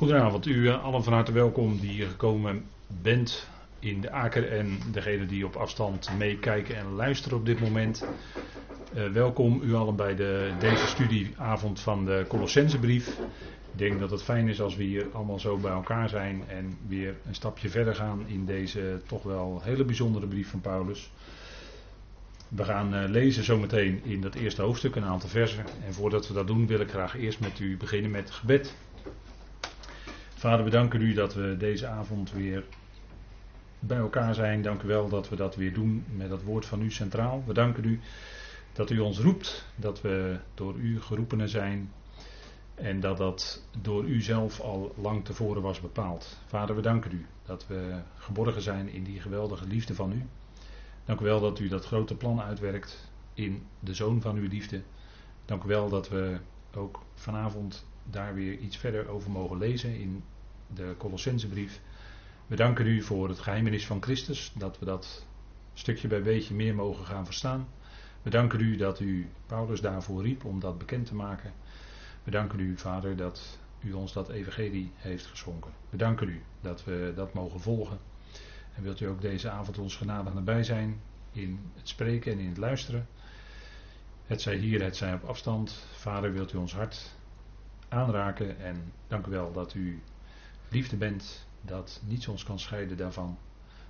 [0.00, 2.64] Goedenavond, u eh, allen van harte welkom die hier gekomen
[3.02, 8.04] bent in de Aker en degene die op afstand meekijken en luisteren op dit moment.
[8.94, 13.08] Uh, welkom u allen bij de, deze studieavond van de Colossensebrief.
[13.72, 16.78] Ik denk dat het fijn is als we hier allemaal zo bij elkaar zijn en
[16.86, 21.10] weer een stapje verder gaan in deze toch wel hele bijzondere brief van Paulus.
[22.48, 25.64] We gaan uh, lezen zometeen in dat eerste hoofdstuk een aantal versen.
[25.86, 28.74] En voordat we dat doen wil ik graag eerst met u beginnen met gebed.
[30.40, 32.64] Vader, we danken u dat we deze avond weer
[33.78, 34.62] bij elkaar zijn.
[34.62, 37.42] Dank u wel dat we dat weer doen met het woord van u centraal.
[37.46, 38.00] We danken u
[38.72, 41.92] dat u ons roept, dat we door u geroepenen zijn
[42.74, 46.38] en dat dat door u zelf al lang tevoren was bepaald.
[46.46, 50.26] Vader, we danken u dat we geborgen zijn in die geweldige liefde van u.
[51.04, 54.82] Dank u wel dat u dat grote plan uitwerkt in de zoon van uw liefde.
[55.44, 56.38] Dank u wel dat we
[56.74, 60.22] ook vanavond daar weer iets verder over mogen lezen in
[60.74, 61.80] de Colossensebrief.
[62.46, 65.26] We danken u voor het geheimenis van Christus, dat we dat
[65.74, 67.68] stukje bij beetje meer mogen gaan verstaan.
[68.22, 71.52] We danken u dat u Paulus daarvoor riep om dat bekend te maken.
[72.24, 75.70] We danken u, Vader, dat u ons dat evangelie heeft geschonken.
[75.90, 77.98] We danken u dat we dat mogen volgen.
[78.74, 81.00] En wilt u ook deze avond ons genadig nabij zijn
[81.32, 83.06] in het spreken en in het luisteren.
[84.26, 85.86] Het zij hier, het zij op afstand.
[85.92, 87.18] Vader, wilt u ons hart
[87.90, 90.02] aanraken en dank u wel dat u
[90.68, 93.38] liefde bent, dat niets ons kan scheiden daarvan.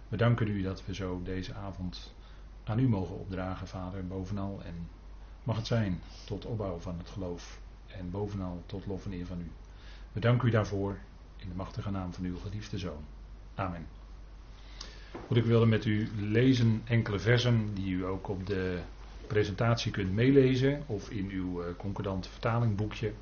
[0.09, 2.15] We danken u dat we zo deze avond
[2.65, 4.63] aan u mogen opdragen, Vader, bovenal.
[4.65, 4.89] En
[5.43, 9.41] mag het zijn tot opbouw van het geloof en bovenal tot lof en eer van
[9.41, 9.51] u.
[10.13, 10.99] We danken u daarvoor
[11.37, 13.05] in de machtige naam van uw geliefde Zoon.
[13.55, 13.87] Amen.
[15.27, 18.81] Goed, ik wilde met u lezen enkele versen die u ook op de
[19.27, 23.13] presentatie kunt meelezen of in uw eh, concordante vertalingboekje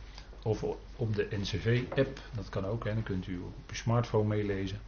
[0.42, 0.64] of
[0.96, 2.20] op de NCV-app.
[2.36, 2.94] Dat kan ook, hè.
[2.94, 4.78] dan kunt u op uw smartphone meelezen.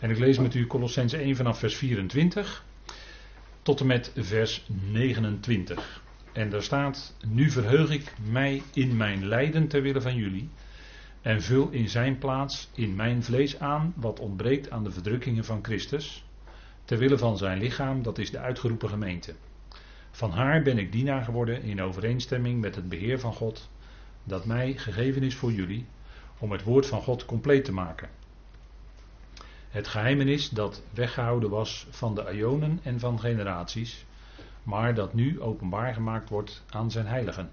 [0.00, 2.64] En ik lees met u Colossens 1 vanaf vers 24
[3.62, 6.02] tot en met vers 29.
[6.32, 10.48] En daar staat: Nu verheug ik mij in mijn lijden ter wille van jullie.
[11.22, 15.64] En vul in zijn plaats in mijn vlees aan wat ontbreekt aan de verdrukkingen van
[15.64, 16.24] Christus.
[16.84, 19.34] Ter wille van zijn lichaam, dat is de uitgeroepen gemeente.
[20.10, 23.70] Van haar ben ik dienaar geworden in overeenstemming met het beheer van God
[24.26, 25.86] dat mij gegeven is voor jullie
[26.38, 28.08] om het woord van God compleet te maken.
[29.68, 34.04] Het geheimenis dat weggehouden was van de Ionen en van generaties,
[34.62, 37.50] maar dat nu openbaar gemaakt wordt aan zijn heiligen,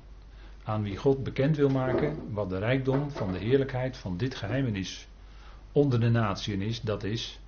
[0.63, 5.07] aan wie God bekend wil maken wat de rijkdom van de heerlijkheid van dit geheimenis
[5.72, 7.40] onder de natieën is, dat is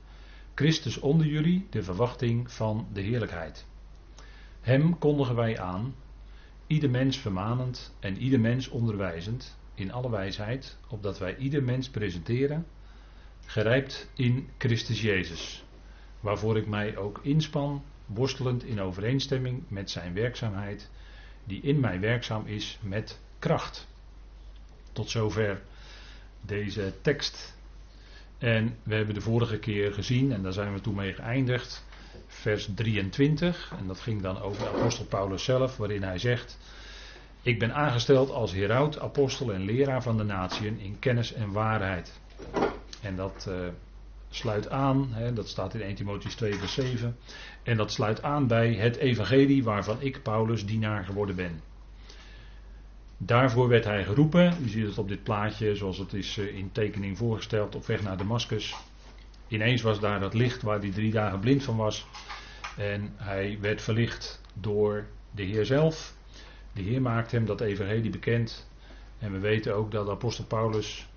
[0.56, 3.66] Christus onder jullie, de verwachting van de heerlijkheid.
[4.62, 5.96] Hem kondigen wij aan,
[6.68, 12.66] ieder mens vermanend en ieder mens onderwijzend in alle wijsheid, opdat wij ieder mens presenteren,
[13.46, 15.64] gerijpt in Christus Jezus,
[16.20, 20.90] waarvoor ik mij ook inspan, worstelend in overeenstemming met zijn werkzaamheid,
[21.44, 23.88] die in mij werkzaam is met kracht.
[24.92, 25.62] Tot zover
[26.42, 27.58] deze tekst.
[28.38, 31.86] En we hebben de vorige keer gezien, en daar zijn we toen mee geëindigd,
[32.28, 33.74] vers 23.
[33.80, 36.58] En dat ging dan over apostel Paulus zelf, waarin hij zegt:
[37.42, 42.20] Ik ben aangesteld als heraut, apostel en leraar van de natieën in kennis en waarheid.
[43.02, 43.56] En dat uh,
[44.30, 47.18] sluit aan, hè, dat staat in 1 Timotheüs 2, vers 7.
[47.64, 51.62] En dat sluit aan bij het evangelie waarvan ik, Paulus, dienaar geworden ben.
[53.18, 54.58] Daarvoor werd hij geroepen.
[54.64, 58.02] U ziet het op dit plaatje, zoals het is eh, in tekening voorgesteld, op weg
[58.02, 58.76] naar Damascus.
[59.48, 62.08] Ineens was daar dat licht waar hij drie dagen blind van was.
[62.78, 66.16] En hij werd verlicht door de Heer zelf.
[66.74, 68.70] De Heer maakte hem dat evangelie bekend.
[69.20, 71.08] En we weten ook dat apostel Paulus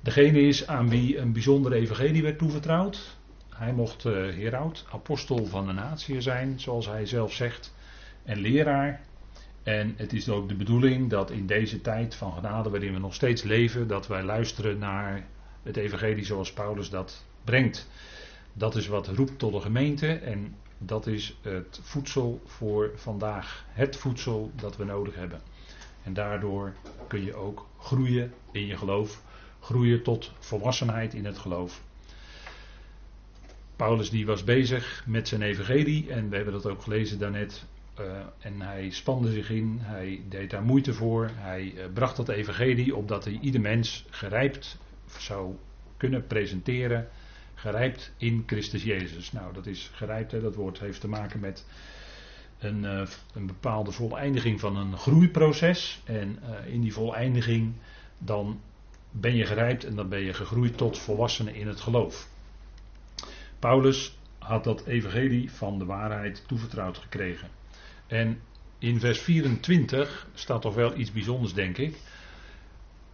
[0.00, 3.16] degene is aan wie een bijzondere evangelie werd toevertrouwd.
[3.48, 7.74] Hij mocht uh, heraut, apostel van de natie zijn, zoals hij zelf zegt,
[8.24, 9.00] en leraar.
[9.62, 13.14] En het is ook de bedoeling dat in deze tijd van genade waarin we nog
[13.14, 15.26] steeds leven, dat wij luisteren naar
[15.62, 17.88] het evangelie zoals Paulus dat brengt.
[18.52, 23.64] Dat is wat roept tot de gemeente en dat is het voedsel voor vandaag.
[23.68, 25.40] Het voedsel dat we nodig hebben.
[26.02, 26.72] En daardoor
[27.08, 29.22] kun je ook groeien in je geloof.
[29.60, 31.82] Groeien tot volwassenheid in het geloof.
[33.76, 37.64] Paulus die was bezig met zijn evangelie en we hebben dat ook gelezen daarnet.
[38.00, 38.06] Uh,
[38.38, 42.96] en hij spande zich in, hij deed daar moeite voor, hij uh, bracht dat evangelie
[42.96, 44.78] opdat hij ieder mens gerijpt
[45.18, 45.54] zou
[45.96, 47.08] kunnen presenteren,
[47.62, 49.32] gerijpt in Christus Jezus.
[49.32, 51.66] Nou, dat is gerijpt, hè, dat woord heeft te maken met
[52.58, 53.02] een, uh,
[53.34, 56.02] een bepaalde voleindiging van een groeiproces.
[56.04, 57.74] En uh, in die voleindiging
[58.18, 58.60] dan
[59.10, 62.28] ben je gerijpt en dan ben je gegroeid tot volwassenen in het geloof.
[63.58, 67.48] Paulus had dat evangelie van de waarheid toevertrouwd gekregen.
[68.06, 68.40] En
[68.78, 71.96] in vers 24 staat toch wel iets bijzonders, denk ik.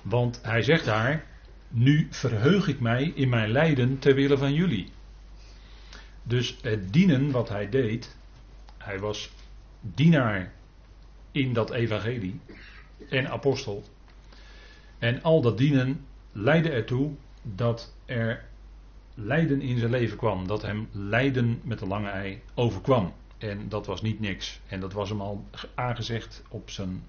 [0.02, 1.26] Want hij zegt daar:
[1.68, 4.88] Nu verheug ik mij in mijn lijden ter wille van jullie.
[6.22, 8.16] Dus het dienen wat hij deed,
[8.78, 9.30] hij was
[9.80, 10.52] dienaar
[11.32, 12.40] in dat evangelie
[13.08, 13.84] en apostel.
[14.98, 18.44] En al dat dienen leidde ertoe dat er
[19.14, 20.46] lijden in zijn leven kwam.
[20.46, 23.12] Dat hem lijden met de lange ei overkwam.
[23.38, 24.60] En dat was niet niks.
[24.66, 25.44] En dat was hem al
[25.74, 27.02] aangezegd op zijn,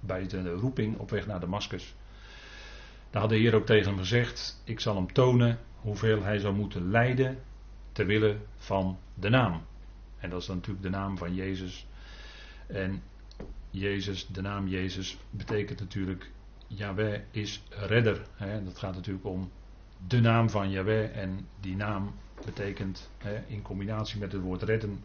[0.00, 1.94] bij de roeping op weg naar Damascus.
[3.16, 6.54] Daar had de Heer ook tegen hem gezegd: Ik zal hem tonen hoeveel hij zou
[6.54, 7.38] moeten lijden
[7.92, 9.62] ter wille van de naam.
[10.18, 11.86] En dat is natuurlijk de naam van Jezus.
[12.66, 13.02] En
[13.70, 16.30] Jezus, de naam Jezus, betekent natuurlijk
[16.66, 18.26] Yahweh is redder.
[18.32, 18.64] Hè?
[18.64, 19.50] Dat gaat natuurlijk om
[20.06, 21.16] de naam van Yahweh.
[21.16, 22.14] En die naam
[22.44, 25.02] betekent hè, in combinatie met het woord redden.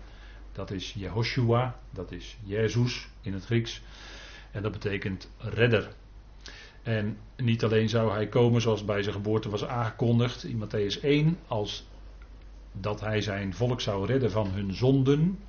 [0.51, 3.81] Dat is Jehoshua, dat is Jezus in het Grieks.
[4.51, 5.93] En dat betekent redder.
[6.83, 11.39] En niet alleen zou hij komen zoals bij zijn geboorte was aangekondigd in Matthäus 1,
[11.47, 11.87] als
[12.71, 15.39] dat hij zijn volk zou redden van hun zonden,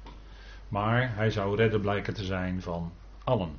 [0.68, 2.92] maar hij zou redder blijken te zijn van
[3.24, 3.56] allen.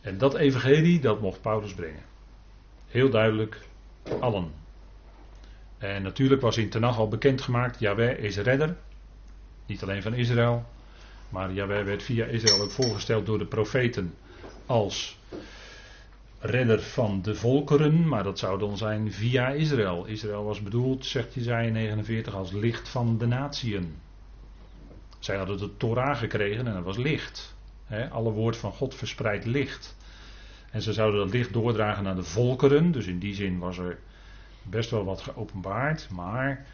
[0.00, 2.02] En dat evangelie, dat mocht Paulus brengen.
[2.86, 3.60] Heel duidelijk,
[4.18, 4.52] allen.
[5.78, 8.76] En natuurlijk was in Tenach al bekendgemaakt, Yahweh is redder.
[9.66, 10.64] Niet alleen van Israël,
[11.28, 14.14] maar Yahweh werd via Israël ook voorgesteld door de profeten
[14.66, 15.20] als
[16.42, 20.04] redder van de volkeren, maar dat zou dan zijn via Israël.
[20.04, 23.94] Israël was bedoeld, zegt Jezaja 49, als licht van de natieën.
[25.18, 27.54] Zij hadden de Torah gekregen en dat was licht.
[28.10, 29.96] alle woord van God verspreidt licht.
[30.70, 33.98] En ze zouden dat licht doordragen naar de volkeren, dus in die zin was er
[34.62, 36.66] best wel wat geopenbaard, maar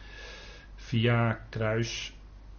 [0.76, 2.12] via kruis,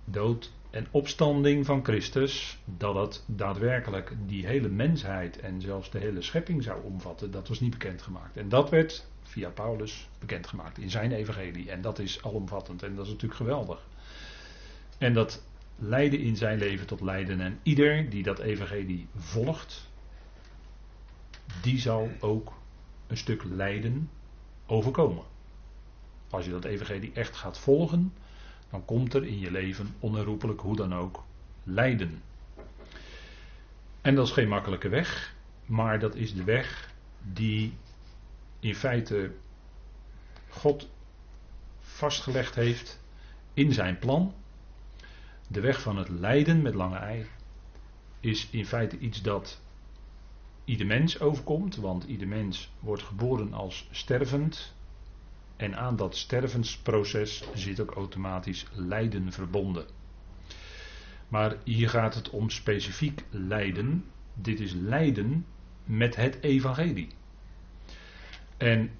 [0.05, 6.21] dood en opstanding van Christus, dat het daadwerkelijk die hele mensheid en zelfs de hele
[6.21, 8.37] schepping zou omvatten, dat was niet bekendgemaakt.
[8.37, 11.71] En dat werd via Paulus bekendgemaakt in zijn evangelie.
[11.71, 13.87] En dat is alomvattend en dat is natuurlijk geweldig.
[14.97, 15.43] En dat
[15.75, 17.41] leidde in zijn leven tot lijden.
[17.41, 19.89] En ieder die dat evangelie volgt,
[21.61, 22.53] die zal ook
[23.07, 24.09] een stuk lijden
[24.65, 25.23] overkomen.
[26.29, 28.13] Als je dat evangelie echt gaat volgen,
[28.69, 31.23] dan komt er in je leven onherroepelijk hoe dan ook
[31.63, 32.21] lijden.
[34.01, 35.35] En dat is geen makkelijke weg,
[35.65, 36.93] maar dat is de weg
[37.33, 37.73] die
[38.59, 39.31] in feite
[40.49, 40.89] God
[41.79, 42.99] vastgelegd heeft
[43.53, 44.33] in zijn plan.
[45.47, 47.25] De weg van het lijden met lange ei
[48.19, 49.61] is in feite iets dat
[50.65, 54.75] ieder mens overkomt, want ieder mens wordt geboren als stervend,
[55.59, 59.85] en aan dat stervensproces zit ook automatisch lijden verbonden.
[61.27, 64.05] Maar hier gaat het om specifiek lijden.
[64.33, 65.45] Dit is lijden
[65.83, 67.07] met het evangelie.
[68.57, 68.91] En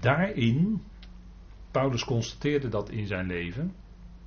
[0.00, 0.82] daarin,
[1.70, 3.74] Paulus constateerde dat in zijn leven.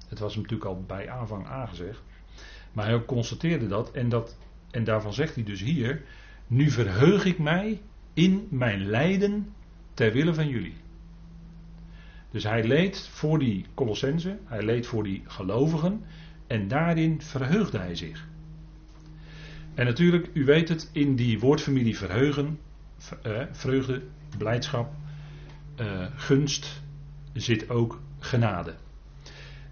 [0.07, 2.01] Het was hem natuurlijk al bij aanvang aangezegd.
[2.73, 4.38] Maar hij constateerde dat en, dat
[4.71, 6.03] en daarvan zegt hij dus hier:
[6.47, 7.81] Nu verheug ik mij
[8.13, 9.53] in mijn lijden
[9.93, 10.84] ter wille van jullie.
[12.36, 16.04] Dus hij leed voor die Colossense, hij leed voor die gelovigen
[16.48, 18.27] en daarin verheugde hij zich.
[19.74, 22.60] En natuurlijk, u weet het, in die woordfamilie verheugen,
[23.22, 24.01] eh, vreugde,
[24.38, 24.94] blijdschap,
[25.75, 26.82] eh, gunst
[27.34, 28.74] zit ook genade.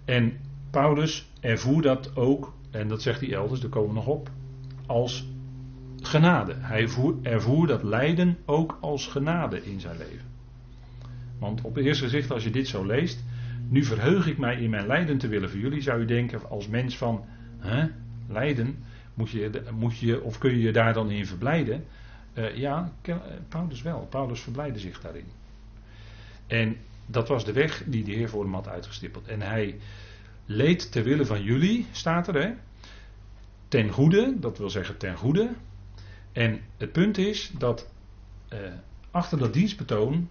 [0.04, 0.40] En
[0.70, 4.30] Paulus ervoer dat ook, en dat zegt hij elders, daar komen we nog op,
[4.86, 5.26] als
[6.00, 6.54] genade.
[6.58, 6.88] Hij
[7.22, 10.33] ervoer dat lijden ook als genade in zijn leven.
[11.44, 13.24] Want op het eerste gezicht, als je dit zo leest,
[13.68, 16.68] nu verheug ik mij in mijn lijden te willen voor jullie, zou je denken als
[16.68, 17.24] mens van,
[17.58, 17.86] hè,
[18.28, 18.84] lijden,
[19.14, 21.84] moet je, moet je, of kun je je daar dan in verblijden?
[22.34, 22.92] Uh, ja,
[23.48, 24.06] Paulus wel.
[24.10, 25.26] Paulus verblijde zich daarin.
[26.46, 29.26] En dat was de weg die de Heer voor hem had uitgestippeld.
[29.26, 29.78] En hij
[30.46, 32.52] leed ter wille van jullie, staat er hè.
[33.68, 35.50] Ten goede, dat wil zeggen ten goede.
[36.32, 37.90] En het punt is dat
[38.52, 38.58] uh,
[39.10, 40.28] achter dat dienstbetoon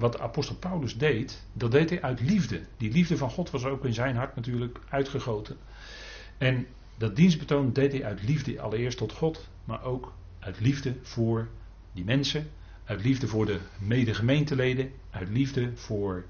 [0.00, 2.60] wat de apostel Paulus deed, dat deed hij uit liefde.
[2.76, 5.56] Die liefde van God was ook in zijn hart natuurlijk uitgegoten.
[6.38, 6.66] En
[6.98, 11.48] dat dienstbetoon deed hij uit liefde allereerst tot God, maar ook uit liefde voor
[11.92, 12.50] die mensen,
[12.84, 16.24] uit liefde voor de medegemeenteleden, uit liefde voor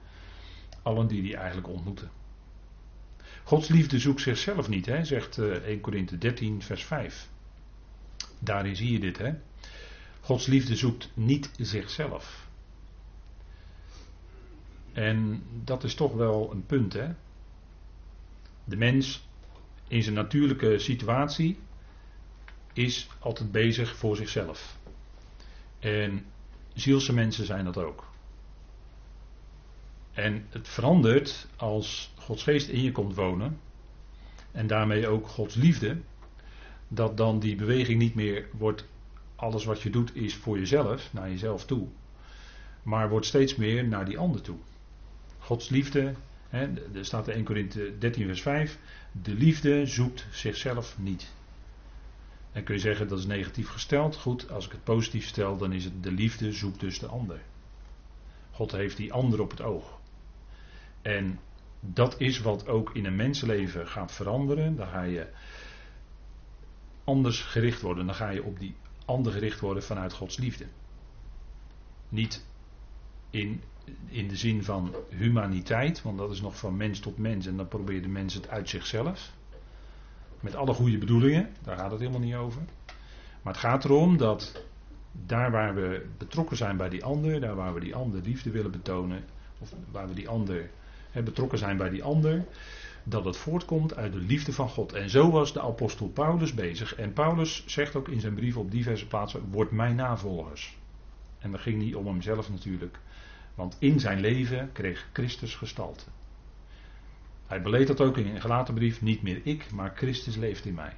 [0.82, 2.10] allen die hij eigenlijk ontmoeten.
[3.44, 7.28] Gods liefde zoekt zichzelf niet, hè, zegt 1 eh, Korinthe 13, vers 5.
[8.38, 9.18] Daarin zie je dit.
[9.18, 9.32] Hè.
[10.20, 12.48] Gods liefde zoekt niet zichzelf.
[15.00, 17.08] En dat is toch wel een punt, hè?
[18.64, 19.28] De mens
[19.88, 21.58] in zijn natuurlijke situatie
[22.72, 24.78] is altijd bezig voor zichzelf.
[25.78, 26.24] En
[26.74, 28.08] zielse mensen zijn dat ook.
[30.12, 33.60] En het verandert als Gods geest in je komt wonen.
[34.52, 36.00] En daarmee ook Gods liefde.
[36.88, 38.84] Dat dan die beweging niet meer wordt.
[39.36, 41.88] Alles wat je doet is voor jezelf, naar jezelf toe.
[42.82, 44.58] Maar wordt steeds meer naar die ander toe.
[45.40, 46.14] Gods liefde,
[46.48, 48.78] hè, er staat in 1 Korinthe 13 vers 5.
[49.12, 51.32] De liefde zoekt zichzelf niet.
[52.52, 54.16] En kun je zeggen dat is negatief gesteld.
[54.16, 57.40] Goed, als ik het positief stel, dan is het de liefde zoekt dus de ander.
[58.50, 59.98] God heeft die ander op het oog.
[61.02, 61.38] En
[61.80, 64.76] dat is wat ook in een mensenleven gaat veranderen.
[64.76, 65.28] Dan ga je
[67.04, 68.06] anders gericht worden.
[68.06, 70.66] Dan ga je op die ander gericht worden vanuit Gods liefde.
[72.08, 72.46] Niet
[73.30, 73.62] in,
[74.08, 77.46] in de zin van humaniteit, want dat is nog van mens tot mens.
[77.46, 79.32] En dan probeert de mens het uit zichzelf.
[80.40, 82.62] Met alle goede bedoelingen, daar gaat het helemaal niet over.
[83.42, 84.64] Maar het gaat erom dat
[85.12, 88.70] daar waar we betrokken zijn bij die ander, daar waar we die ander liefde willen
[88.70, 89.24] betonen,
[89.58, 90.70] of waar we die ander
[91.24, 92.44] betrokken zijn bij die ander,
[93.04, 94.92] dat het voortkomt uit de liefde van God.
[94.92, 96.94] En zo was de apostel Paulus bezig.
[96.94, 100.78] En Paulus zegt ook in zijn brief op diverse plaatsen: Word mijn navolgers.
[101.38, 102.98] En dat ging niet om hemzelf natuurlijk,
[103.60, 106.04] want in zijn leven kreeg Christus gestalte.
[107.46, 110.74] Hij beleed dat ook in een gelaten brief: Niet meer ik, maar Christus leeft in
[110.74, 110.96] mij.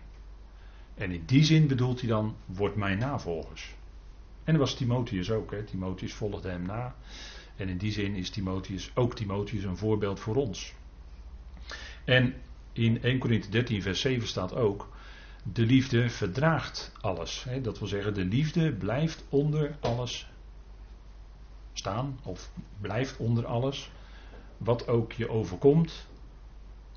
[0.95, 3.75] En in die zin bedoelt hij dan: Word mijn navolgers.
[4.45, 5.51] En was Timotheus ook.
[5.51, 5.63] Hè.
[5.63, 6.95] Timotheus volgde hem na.
[7.57, 10.75] En in die zin is Timotheus, ook Timotheus een voorbeeld voor ons.
[12.05, 12.35] En
[12.73, 14.89] in 1 Corinthië 13 vers 7 staat ook,
[15.53, 17.47] de liefde verdraagt alles.
[17.63, 20.32] Dat wil zeggen, de liefde blijft onder alles
[21.73, 22.51] staan, of
[22.81, 23.91] blijft onder alles,
[24.57, 26.07] wat ook je overkomt,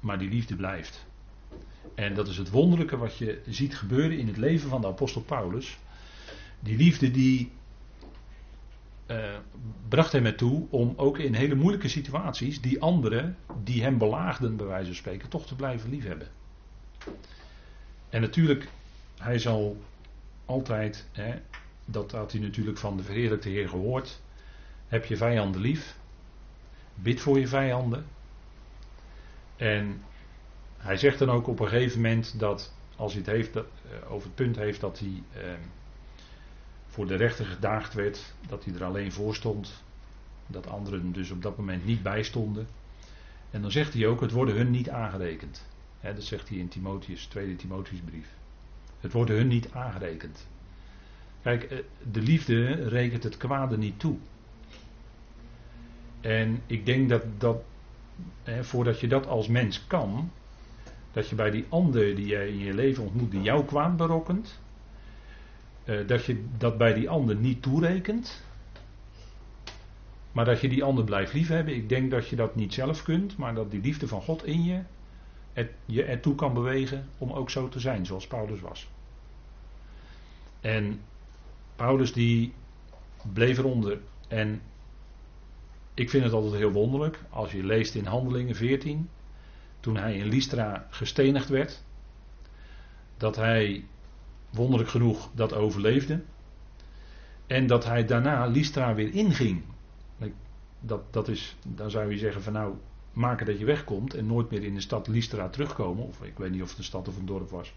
[0.01, 1.05] maar die liefde blijft.
[1.95, 5.21] En dat is het wonderlijke wat je ziet gebeuren in het leven van de apostel
[5.21, 5.77] Paulus.
[6.59, 7.51] Die liefde die
[9.07, 9.37] uh,
[9.87, 14.65] bracht hem ertoe om ook in hele moeilijke situaties die anderen die hem belaagden, bij
[14.65, 16.27] wijze van spreken, toch te blijven liefhebben.
[18.09, 18.67] En natuurlijk,
[19.17, 19.77] hij zal
[20.45, 21.33] altijd, hè,
[21.85, 24.21] dat had hij natuurlijk van de verheerlijkte Heer gehoord,
[24.95, 25.97] heb je vijanden lief,
[26.95, 28.05] bid voor je vijanden.
[29.55, 30.01] En
[30.77, 33.63] hij zegt dan ook op een gegeven moment dat als hij het heeft, uh,
[34.09, 35.23] over het punt heeft dat hij.
[35.37, 35.53] Uh,
[36.95, 39.83] voor de rechter gedaagd werd, dat hij er alleen voor stond,
[40.47, 42.67] dat anderen dus op dat moment niet bijstonden.
[43.51, 45.65] En dan zegt hij ook, het worden hun niet aangerekend.
[46.01, 48.27] dat zegt hij in Timotheus, tweede Timotheusbrief.
[48.99, 50.47] Het worden hun niet aangerekend.
[51.41, 51.77] Kijk, eh,
[52.11, 54.17] de liefde rekent het kwade niet toe.
[56.25, 57.63] En ik denk dat, dat
[58.61, 60.31] voordat je dat als mens kan,
[61.11, 64.59] dat je bij die ander die jij in je leven ontmoet, die jou kwaad berokkent,
[65.85, 68.43] uh, dat je dat bij die ander niet toerekent.
[70.31, 71.75] Maar dat je die ander blijft liefhebben.
[71.75, 74.63] Ik denk dat je dat niet zelf kunt, maar dat die liefde van God in
[74.63, 74.81] je
[75.85, 78.87] je ertoe kan bewegen om ook zo te zijn zoals Paulus was.
[80.61, 81.01] En
[81.75, 82.53] Paulus die
[83.33, 83.99] bleef eronder.
[84.27, 84.61] En
[85.95, 89.09] ik vind het altijd heel wonderlijk als je leest in Handelingen 14,
[89.79, 91.83] toen hij in Lystra gestenigd werd,
[93.17, 93.85] dat hij
[94.49, 96.21] wonderlijk genoeg dat overleefde.
[97.47, 99.63] En dat hij daarna Lystra weer inging.
[100.79, 102.75] Dat, dat is, dan zou je zeggen van nou,
[103.13, 106.05] maken dat je wegkomt en nooit meer in de stad Lystra terugkomen.
[106.05, 107.73] Of ik weet niet of het een stad of een dorp was.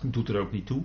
[0.00, 0.82] Dat doet er ook niet toe.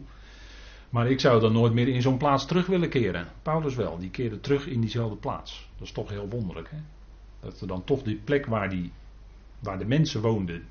[0.91, 3.27] Maar ik zou dan nooit meer in zo'n plaats terug willen keren.
[3.41, 5.69] Paulus wel, die keerde terug in diezelfde plaats.
[5.77, 6.69] Dat is toch heel wonderlijk.
[6.69, 6.77] Hè?
[7.39, 8.91] Dat er dan toch die plek waar, die,
[9.60, 10.63] waar de mensen woonden,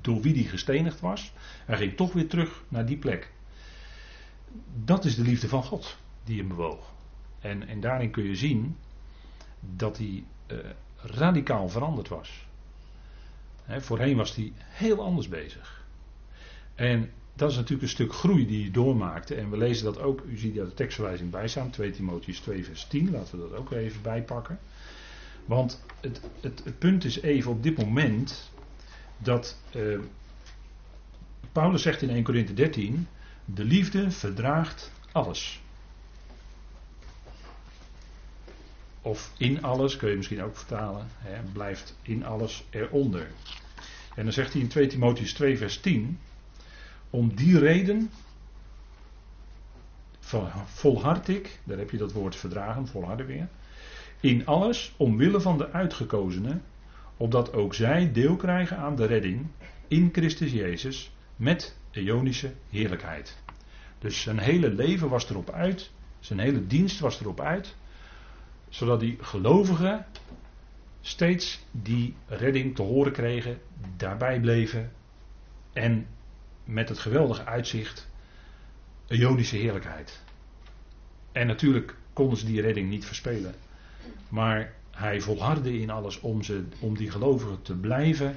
[0.00, 1.32] door wie die gestenigd was,
[1.64, 3.30] hij ging toch weer terug naar die plek
[4.84, 6.92] dat is de liefde van God die hem bewoog.
[7.40, 8.76] En, en daarin kun je zien
[9.60, 10.58] dat hij uh,
[10.96, 12.46] radicaal veranderd was.
[13.66, 15.84] voorheen was hij heel anders bezig.
[16.74, 17.10] En
[17.40, 19.34] dat is natuurlijk een stuk groei die hij doormaakte.
[19.34, 22.64] En we lezen dat ook, u ziet daar de tekstverwijzing bij staan, 2 Timotheus 2
[22.64, 24.58] vers 10, laten we dat ook even bijpakken.
[25.44, 28.50] Want het, het, het punt is even op dit moment
[29.18, 29.98] dat uh,
[31.52, 33.06] Paulus zegt in 1 Corinthië 13,
[33.44, 35.60] de liefde verdraagt alles.
[39.02, 43.30] Of in alles, kun je misschien ook vertalen, hè, blijft in alles eronder.
[44.14, 46.18] En dan zegt hij in 2 Timotheus 2 vers 10,
[47.10, 48.10] om die reden
[50.64, 53.48] volhard ik, daar heb je dat woord verdragen, volharden weer,
[54.20, 56.62] in alles omwille van de uitgekozenen,
[57.16, 59.46] opdat ook zij deel krijgen aan de redding
[59.88, 63.38] in Christus Jezus met eonische heerlijkheid.
[63.98, 65.90] Dus zijn hele leven was erop uit,
[66.20, 67.76] zijn hele dienst was erop uit,
[68.68, 70.06] zodat die gelovigen
[71.00, 73.58] steeds die redding te horen kregen,
[73.96, 74.92] daarbij bleven
[75.72, 76.06] en
[76.70, 78.08] met het geweldige uitzicht
[79.08, 80.22] Ionische heerlijkheid.
[81.32, 83.54] En natuurlijk konden ze die redding niet verspelen.
[84.28, 88.36] Maar hij volhardde in alles om, ze, om die gelovigen te blijven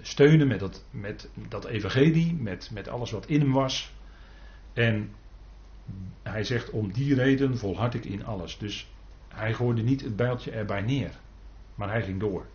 [0.00, 3.92] steunen met dat, met dat evangelie, met, met alles wat in hem was.
[4.72, 5.14] En
[6.22, 8.58] hij zegt om die reden volhard ik in alles.
[8.58, 8.90] Dus
[9.28, 11.18] hij gooide niet het bijltje erbij neer,
[11.74, 12.46] maar hij ging door.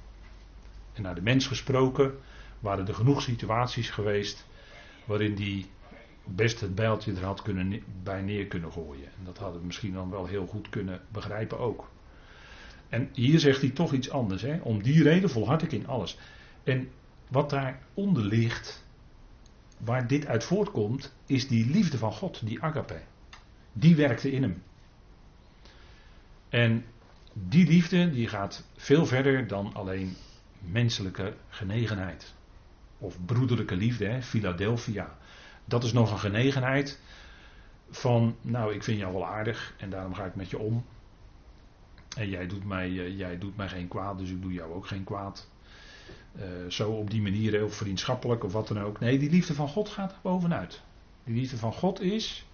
[0.93, 2.17] En naar de mens gesproken
[2.59, 4.45] waren er genoeg situaties geweest
[5.05, 5.65] waarin die
[6.23, 9.05] best het bijltje er had kunnen, bij neer kunnen gooien.
[9.05, 11.89] En dat hadden we misschien dan wel heel goed kunnen begrijpen ook.
[12.89, 14.41] En hier zegt hij toch iets anders.
[14.41, 14.59] Hè?
[14.61, 16.17] Om die reden volhard ik in alles.
[16.63, 16.89] En
[17.27, 18.85] wat daaronder ligt,
[19.77, 23.01] waar dit uit voortkomt, is die liefde van God, die agape.
[23.73, 24.63] Die werkte in hem.
[26.49, 26.85] En
[27.33, 30.15] die liefde die gaat veel verder dan alleen
[30.59, 32.33] menselijke genegenheid.
[32.97, 34.21] Of broederlijke liefde, hè?
[34.21, 35.17] Philadelphia.
[35.65, 36.99] Dat is nog een genegenheid
[37.89, 40.85] van, nou ik vind jou wel aardig en daarom ga ik met je om.
[42.17, 44.87] En jij doet mij, eh, jij doet mij geen kwaad, dus ik doe jou ook
[44.87, 45.49] geen kwaad.
[46.35, 48.99] Uh, zo op die manier, heel vriendschappelijk of wat dan ook.
[48.99, 50.81] Nee, die liefde van God gaat er bovenuit.
[51.23, 52.45] Die liefde van God is,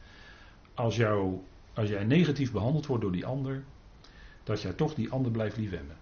[0.73, 1.41] als, jou,
[1.73, 3.63] als jij negatief behandeld wordt door die ander,
[4.43, 5.95] dat jij toch die ander blijft liefhebben.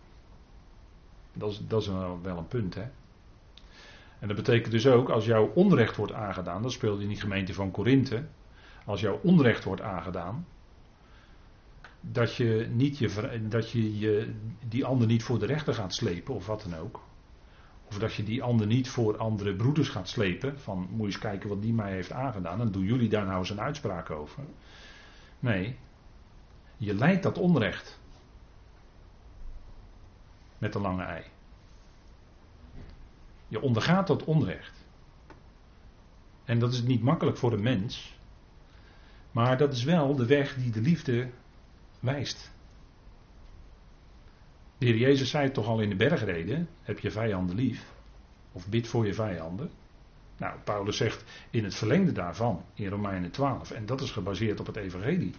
[1.33, 1.88] Dat is, dat is
[2.21, 2.83] wel een punt, hè.
[4.22, 7.54] En dat betekent dus ook, als jouw onrecht wordt aangedaan, dat speelde in die gemeente
[7.54, 8.28] van Korinthe,
[8.86, 10.46] als jouw onrecht wordt aangedaan,
[12.01, 14.34] dat je, niet je, dat je, je
[14.68, 17.04] die ander niet voor de rechter gaat slepen of wat dan ook.
[17.88, 20.60] Of dat je die ander niet voor andere broeders gaat slepen.
[20.60, 22.58] Van moet je eens kijken wat die mij heeft aangedaan.
[22.58, 24.43] Dan doen jullie daar nou eens een uitspraak over.
[25.39, 25.78] Nee.
[26.78, 28.00] Je leidt dat onrecht.
[30.58, 31.24] Met de lange ei.
[33.52, 34.86] Je ondergaat dat onrecht.
[36.44, 38.18] En dat is niet makkelijk voor een mens.
[39.32, 41.30] Maar dat is wel de weg die de liefde
[42.00, 42.52] wijst.
[44.78, 47.94] De heer Jezus zei toch al in de bergreden: heb je vijanden lief?
[48.52, 49.72] Of bid voor je vijanden.
[50.38, 54.66] Nou, Paulus zegt in het verlengde daarvan, in Romeinen 12, en dat is gebaseerd op
[54.66, 55.34] het evangelie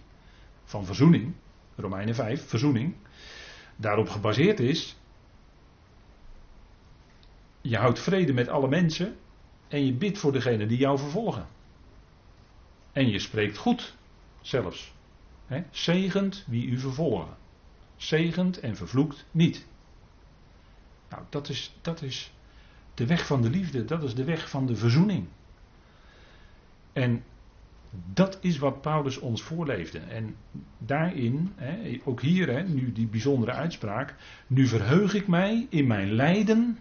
[0.63, 1.33] van verzoening,
[1.75, 2.95] Romeinen 5, verzoening,
[3.75, 4.97] daarop gebaseerd is,
[7.63, 9.15] je houdt vrede met alle mensen
[9.67, 11.47] en je bidt voor degene die jou vervolgen.
[12.91, 13.95] En je spreekt goed,
[14.41, 14.93] zelfs.
[15.45, 17.35] He, zegent wie u vervolgen.
[17.95, 19.65] Zegent en vervloekt niet.
[21.09, 22.33] Nou, dat is, dat is
[22.93, 25.27] de weg van de liefde, dat is de weg van de verzoening.
[26.93, 27.23] En
[28.13, 29.99] dat is wat Paulus ons voorleefde.
[29.99, 30.35] En
[30.77, 31.53] daarin,
[32.03, 34.15] ook hier, nu die bijzondere uitspraak.
[34.47, 36.77] Nu verheug ik mij in mijn lijden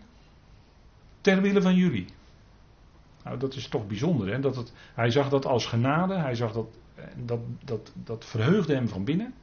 [1.23, 2.07] ter wille van jullie.
[3.25, 4.29] Nou, dat is toch bijzonder.
[4.33, 4.41] Hè?
[4.41, 8.75] Dat het, hij zag dat als genade, hij zag dat, eh, dat, dat, dat verheugde
[8.75, 9.35] hem van binnen.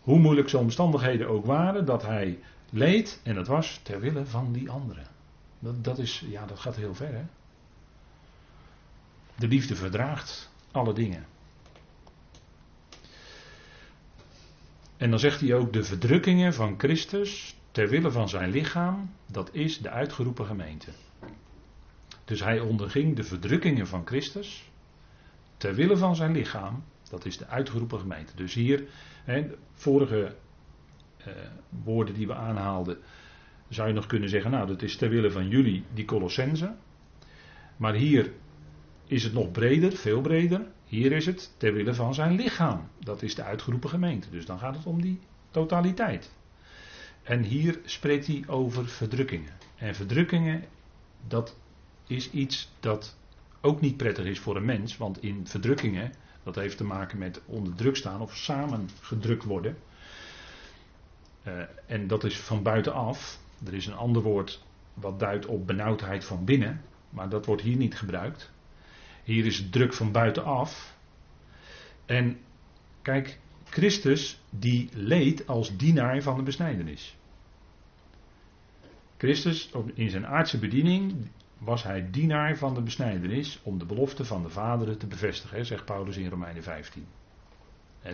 [0.00, 2.38] Hoe moeilijk zijn omstandigheden ook waren, dat hij
[2.70, 5.06] leed en dat was ter wille van die anderen.
[5.58, 7.14] Dat, dat, is, ja, dat gaat heel ver.
[7.14, 7.24] Hè?
[9.36, 11.26] De liefde verdraagt alle dingen.
[14.96, 19.54] En dan zegt hij ook de verdrukkingen van Christus ter wille van zijn lichaam, dat
[19.54, 20.90] is de uitgeroepen gemeente.
[22.24, 24.70] Dus hij onderging de verdrukkingen van Christus
[25.56, 28.36] ter wille van zijn lichaam, dat is de uitgeroepen gemeente.
[28.36, 28.84] Dus hier,
[29.24, 30.36] hè, vorige
[31.16, 31.32] eh,
[31.84, 32.98] woorden die we aanhaalden,
[33.68, 36.74] zou je nog kunnen zeggen, nou dat is ter wille van jullie, die Colossense.
[37.76, 38.32] Maar hier
[39.06, 40.66] is het nog breder, veel breder.
[40.84, 42.88] Hier is het ter wille van zijn lichaam.
[42.98, 44.30] Dat is de uitgeroepen gemeente.
[44.30, 46.32] Dus dan gaat het om die totaliteit.
[47.22, 49.52] En hier spreekt hij over verdrukkingen.
[49.76, 50.64] En verdrukkingen,
[51.26, 51.56] dat
[52.06, 53.16] is iets dat
[53.60, 54.96] ook niet prettig is voor een mens.
[54.96, 59.78] Want in verdrukkingen, dat heeft te maken met onder druk staan of samen gedrukt worden.
[61.46, 63.38] Uh, en dat is van buitenaf.
[63.66, 64.62] Er is een ander woord
[64.94, 66.80] wat duidt op benauwdheid van binnen.
[67.10, 68.50] Maar dat wordt hier niet gebruikt.
[69.24, 70.96] Hier is druk van buitenaf.
[72.06, 72.38] En
[73.02, 73.38] kijk,
[73.70, 77.16] Christus die leed als dienaar van de besnijdenis.
[79.16, 84.42] Christus in zijn aardse bediening, was hij dienaar van de besnijdenis om de belofte van
[84.42, 87.06] de vaderen te bevestigen, zegt Paulus in Romeinen 15.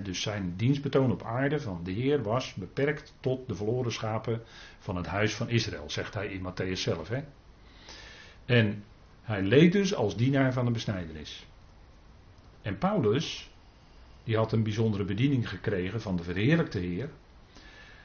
[0.03, 4.43] Dus zijn dienstbetoon op aarde van de Heer was beperkt tot de verloren schapen
[4.79, 7.09] van het huis van Israël, zegt hij in Matthäus zelf.
[7.09, 7.23] Hè?
[8.45, 8.85] En
[9.23, 11.47] hij leed dus als dienaar van de besnijdenis.
[12.63, 13.51] En Paulus,
[14.27, 17.11] die had een bijzondere bediening gekregen van de verheerlijkte Heer.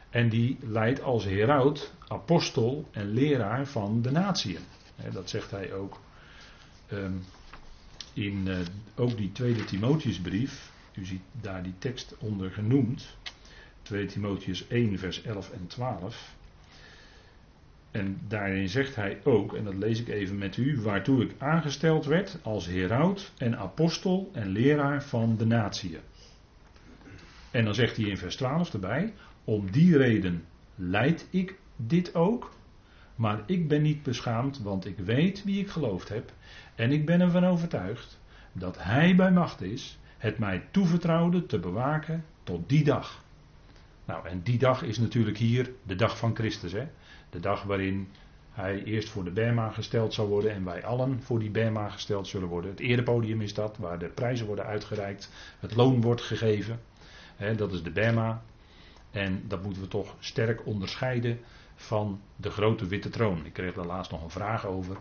[0.09, 4.61] En die leidt als heraut, apostel en leraar van de natieën.
[5.11, 5.99] Dat zegt hij ook
[6.87, 7.13] ehm,
[8.13, 8.57] in uh,
[8.95, 10.71] ook die tweede Timotheusbrief.
[10.95, 13.15] U ziet daar die tekst onder genoemd.
[13.81, 16.35] 2 Timotheus 1 vers 11 en 12.
[17.91, 22.05] En daarin zegt hij ook, en dat lees ik even met u, waartoe ik aangesteld
[22.05, 25.99] werd als heraut en apostel en leraar van de natieën.
[27.51, 32.51] En dan zegt hij in vers 12 erbij, om die reden leid ik dit ook,
[33.15, 36.33] maar ik ben niet beschaamd, want ik weet wie ik geloofd heb
[36.75, 38.19] en ik ben ervan overtuigd
[38.51, 43.23] dat Hij bij macht is het mij toevertrouwde te bewaken tot die dag.
[44.05, 46.71] Nou, en die dag is natuurlijk hier de dag van Christus.
[46.71, 46.87] Hè?
[47.29, 48.07] De dag waarin
[48.51, 52.27] hij eerst voor de Bema gesteld zal worden en wij allen voor die Bema gesteld
[52.27, 52.71] zullen worden.
[52.71, 56.79] Het erepodium is dat, waar de prijzen worden uitgereikt, het loon wordt gegeven.
[57.55, 58.41] Dat is de Bema.
[59.11, 61.39] En dat moeten we toch sterk onderscheiden
[61.75, 63.45] van de grote witte troon.
[63.45, 64.97] Ik kreeg daar laatst nog een vraag over.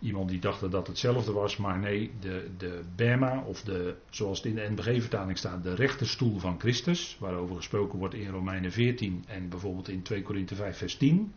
[0.00, 4.46] Iemand die dacht dat hetzelfde was, maar nee, de, de Bema, of de, zoals het
[4.46, 9.48] in de NBG-vertaling staat, de rechterstoel van Christus, waarover gesproken wordt in Romeinen 14 en
[9.48, 11.34] bijvoorbeeld in 2 Korinthe 5 vers 10.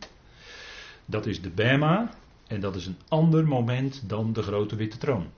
[1.06, 2.14] Dat is de Bema
[2.48, 5.30] en dat is een ander moment dan de grote witte troon.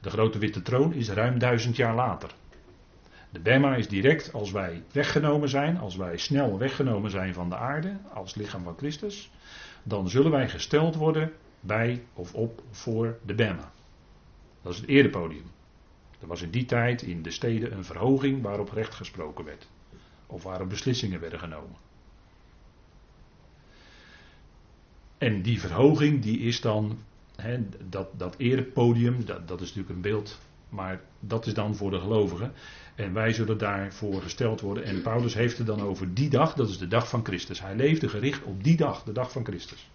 [0.00, 2.34] De grote witte troon is ruim duizend jaar later.
[3.32, 7.56] De Bema is direct als wij weggenomen zijn, als wij snel weggenomen zijn van de
[7.56, 9.30] aarde, als lichaam van Christus,
[9.82, 13.72] dan zullen wij gesteld worden bij of op voor de Bema.
[14.62, 15.50] Dat is het erepodium.
[16.20, 19.68] Er was in die tijd in de steden een verhoging waarop recht gesproken werd.
[20.26, 21.76] Of waarop beslissingen werden genomen.
[25.18, 26.98] En die verhoging die is dan,
[27.88, 30.40] dat, dat erepodium, dat, dat is natuurlijk een beeld,
[30.72, 32.52] maar dat is dan voor de gelovigen.
[32.94, 34.84] En wij zullen daarvoor gesteld worden.
[34.84, 37.60] En Paulus heeft het dan over die dag, dat is de dag van Christus.
[37.60, 39.90] Hij leefde gericht op die dag, de dag van Christus.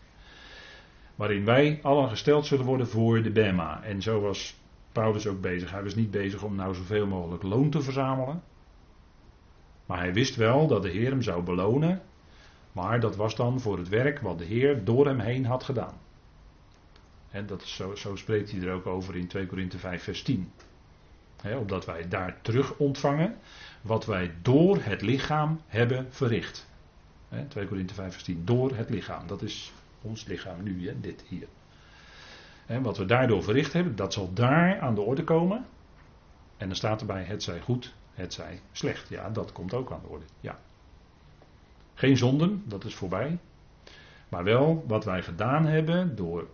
[1.16, 3.84] Waarin wij allen gesteld zullen worden voor de Bema.
[3.84, 4.60] En zo was
[4.92, 5.72] Paulus ook bezig.
[5.72, 8.44] Hij was niet bezig om nou zoveel mogelijk loon te verzamelen.
[9.86, 12.02] Maar hij wist wel dat de Heer hem zou belonen.
[12.72, 15.98] Maar dat was dan voor het werk wat de Heer door hem heen had gedaan.
[17.30, 20.22] En dat is zo, zo spreekt hij er ook over in 2 Korinthe 5, vers
[20.22, 20.52] 10.
[21.42, 23.36] He, opdat wij daar terug ontvangen
[23.82, 26.68] wat wij door het lichaam hebben verricht.
[27.30, 28.42] He, 2 Korinthe 5 vers 10.
[28.46, 29.28] Door het lichaam.
[29.28, 31.48] Dat is ons lichaam nu, dit hier.
[32.66, 35.66] En wat we daardoor verricht hebben, dat zal daar aan de orde komen.
[36.58, 39.10] En dan staat erbij, het zij goed, het zij slecht.
[39.10, 40.26] Ja, dat komt ook aan de orde.
[40.40, 40.60] Ja.
[41.94, 43.38] Geen zonden, dat is voorbij.
[44.30, 46.48] Maar wel wat wij gedaan hebben door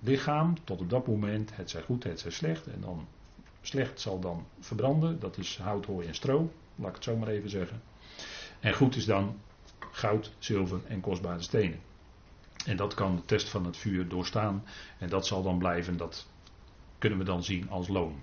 [0.00, 2.66] lichaam tot op dat moment, het zij goed, het zij slecht.
[2.66, 3.06] En dan
[3.60, 7.28] slecht zal dan verbranden, dat is hout, hooi en stro, laat ik het zo maar
[7.28, 7.82] even zeggen.
[8.60, 9.40] En goed is dan
[9.90, 11.80] goud, zilver en kostbare stenen.
[12.66, 14.64] En dat kan de test van het vuur doorstaan.
[14.98, 16.28] En dat zal dan blijven, dat
[16.98, 18.22] kunnen we dan zien als loon.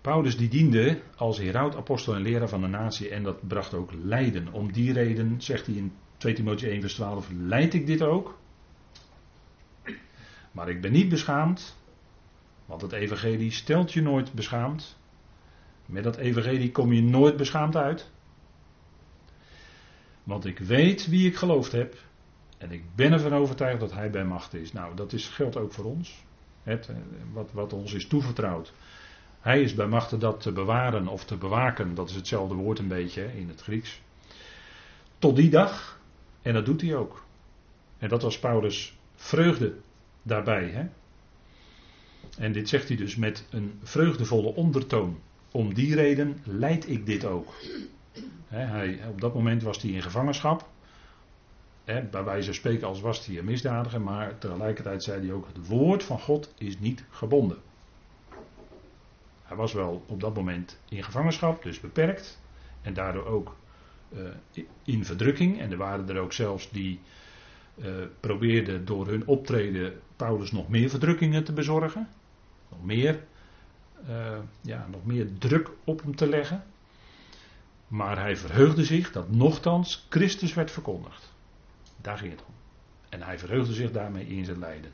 [0.00, 3.90] Paulus die diende als heraut, apostel en leraar van de natie en dat bracht ook
[3.92, 4.52] lijden.
[4.52, 8.38] Om die reden, zegt hij in 2 Timotheüs 1 vers 12, leid ik dit ook.
[10.52, 11.76] Maar ik ben niet beschaamd,
[12.66, 14.98] want het evangelie stelt je nooit beschaamd.
[15.86, 18.10] Met dat evangelie kom je nooit beschaamd uit.
[20.22, 21.94] Want ik weet wie ik geloofd heb.
[22.58, 24.72] En ik ben ervan overtuigd dat hij bij macht is.
[24.72, 26.24] Nou, dat is, geldt ook voor ons.
[26.62, 26.96] Het, eh,
[27.32, 28.72] wat, wat ons is toevertrouwd.
[29.40, 31.94] Hij is bij macht dat te bewaren of te bewaken.
[31.94, 34.00] Dat is hetzelfde woord een beetje in het Grieks.
[35.18, 36.00] Tot die dag.
[36.42, 37.24] En dat doet hij ook.
[37.98, 39.74] En dat was Paulus' vreugde
[40.22, 40.68] daarbij.
[40.68, 40.86] Hè?
[42.38, 45.18] En dit zegt hij dus met een vreugdevolle ondertoon.
[45.50, 47.52] Om die reden leid ik dit ook
[48.48, 50.68] hij, op dat moment was hij in gevangenschap.
[51.84, 55.66] bij wijze van spreken als was hij een misdadiger, maar tegelijkertijd zei hij ook: het
[55.66, 57.58] woord van God is niet gebonden.
[59.42, 62.40] Hij was wel op dat moment in gevangenschap, dus beperkt.
[62.82, 63.56] En daardoor ook
[64.54, 65.60] uh, in verdrukking.
[65.60, 67.00] En er waren er ook zelfs die
[67.74, 67.86] uh,
[68.20, 72.08] probeerden door hun optreden Paulus nog meer verdrukkingen te bezorgen.
[72.68, 73.24] Nog meer,
[74.08, 76.64] uh, ja, nog meer druk op hem te leggen.
[77.88, 81.32] Maar hij verheugde zich dat nochtans Christus werd verkondigd.
[82.00, 82.54] Daar ging het om.
[83.08, 84.92] En hij verheugde zich daarmee in zijn lijden.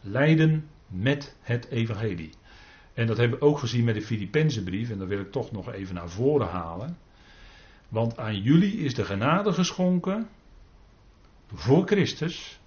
[0.00, 2.30] Lijden met het evangelie.
[2.94, 4.90] En dat hebben we ook gezien met de Filippense brief.
[4.90, 6.98] En dat wil ik toch nog even naar voren halen.
[7.88, 10.28] Want aan jullie is de genade geschonken
[11.54, 12.60] voor Christus.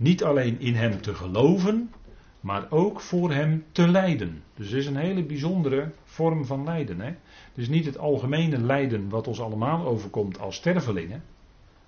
[0.00, 1.92] Niet alleen in hem te geloven,
[2.40, 4.42] maar ook voor hem te lijden.
[4.54, 7.00] Dus het is een hele bijzondere vorm van lijden.
[7.00, 7.14] Hè?
[7.54, 11.22] Dus niet het algemene lijden wat ons allemaal overkomt als stervelingen.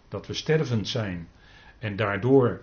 [0.09, 1.29] Dat we stervend zijn
[1.79, 2.61] en daardoor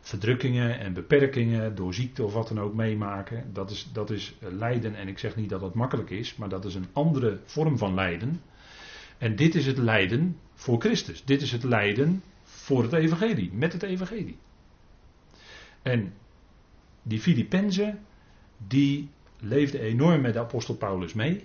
[0.00, 3.50] verdrukkingen en beperkingen door ziekte of wat dan ook meemaken.
[3.52, 6.64] Dat is, dat is lijden en ik zeg niet dat dat makkelijk is, maar dat
[6.64, 8.40] is een andere vorm van lijden.
[9.18, 11.24] En dit is het lijden voor Christus.
[11.24, 14.36] Dit is het lijden voor het evangelie, met het evangelie.
[15.82, 16.12] En
[17.02, 17.98] die Filippenzen,
[18.66, 21.44] die leefden enorm met de apostel Paulus mee.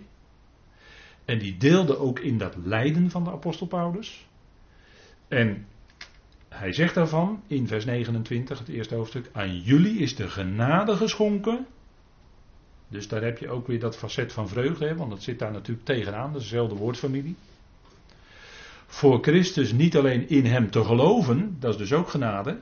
[1.25, 4.27] En die deelden ook in dat lijden van de apostel Paulus.
[5.27, 5.65] En
[6.49, 11.65] hij zegt daarvan in vers 29, het eerste hoofdstuk: Aan jullie is de genade geschonken.
[12.87, 15.85] Dus daar heb je ook weer dat facet van vreugde, want dat zit daar natuurlijk
[15.85, 17.35] tegenaan, dat is dezelfde woordfamilie.
[18.85, 22.59] Voor Christus niet alleen in hem te geloven, dat is dus ook genade.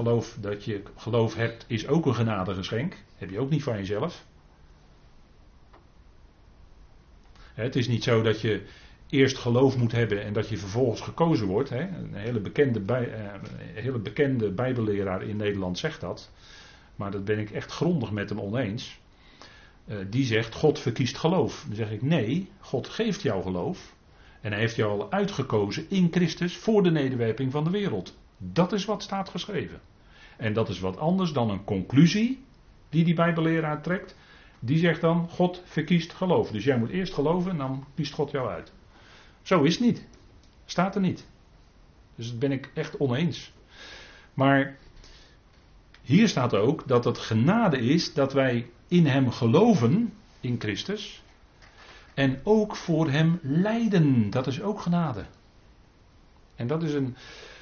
[0.00, 2.96] Geloof dat je geloof hebt is ook een genadegeschenk.
[3.16, 4.26] Heb je ook niet van jezelf.
[7.54, 8.66] Het is niet zo dat je
[9.08, 11.70] eerst geloof moet hebben en dat je vervolgens gekozen wordt.
[11.70, 13.40] Een hele bekende, bij, eh,
[13.74, 16.30] hele bekende bijbelleraar in Nederland zegt dat.
[16.96, 19.00] Maar dat ben ik echt grondig met hem oneens.
[19.86, 21.64] Eh, die zegt, God verkiest geloof.
[21.66, 23.94] Dan zeg ik, nee, God geeft jou geloof.
[24.40, 28.18] En hij heeft jou al uitgekozen in Christus voor de nederwerping van de wereld.
[28.38, 29.80] Dat is wat staat geschreven.
[30.40, 32.44] En dat is wat anders dan een conclusie
[32.88, 34.16] die die Bijbelleraar trekt.
[34.58, 36.50] Die zegt dan: God verkiest geloof.
[36.50, 38.72] Dus jij moet eerst geloven en dan kiest God jou uit.
[39.42, 40.06] Zo is het niet.
[40.64, 41.26] Staat er niet.
[42.14, 43.52] Dus dat ben ik echt oneens.
[44.34, 44.76] Maar
[46.02, 51.22] hier staat ook dat het genade is dat wij in Hem geloven, in Christus.
[52.14, 54.30] En ook voor Hem lijden.
[54.30, 55.24] Dat is ook genade.
[56.54, 57.16] En dat is een,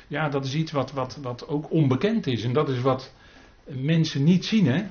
[0.09, 2.45] ja, dat is iets wat, wat, wat ook onbekend is.
[2.45, 3.13] En dat is wat
[3.65, 4.67] mensen niet zien.
[4.67, 4.87] Hè?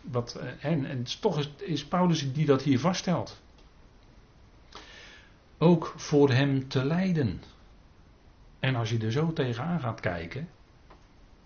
[0.00, 3.42] Wat, eh, en, en toch is, is Paulus die dat hier vaststelt.
[5.58, 7.42] Ook voor hem te lijden.
[8.60, 10.48] En als je er zo tegenaan gaat kijken.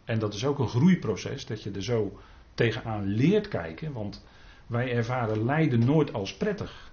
[0.04, 2.18] En dat is ook een groeiproces, dat je er zo
[2.54, 3.92] tegenaan leert kijken.
[3.92, 4.24] Want
[4.66, 6.90] wij ervaren lijden nooit als prettig.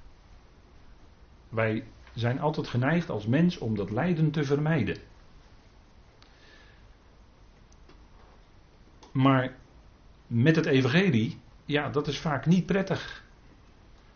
[1.49, 4.97] Wij zijn altijd geneigd als mens om dat lijden te vermijden.
[9.15, 9.55] Maar
[10.27, 13.23] met het evangelie, ja, dat is vaak niet prettig.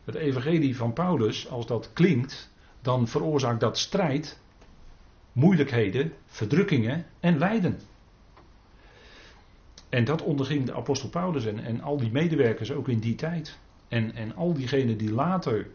[0.04, 4.40] Het evangelie van Paulus, als dat klinkt, dan veroorzaakt dat strijd,
[5.32, 7.80] moeilijkheden, verdrukkingen en lijden.
[9.90, 13.60] En dat onderging de apostel Paulus en, en al die medewerkers ook in die tijd.
[13.88, 15.68] En, en al diegenen die later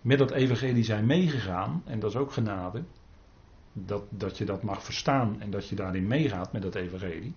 [0.00, 2.84] met dat evangelie zijn meegegaan, en dat is ook genade,
[3.72, 7.34] dat, dat je dat mag verstaan en dat je daarin meegaat met dat evangelie.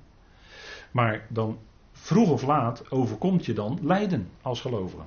[0.91, 1.57] Maar dan
[1.91, 5.03] vroeg of laat overkomt je dan lijden als gelovige.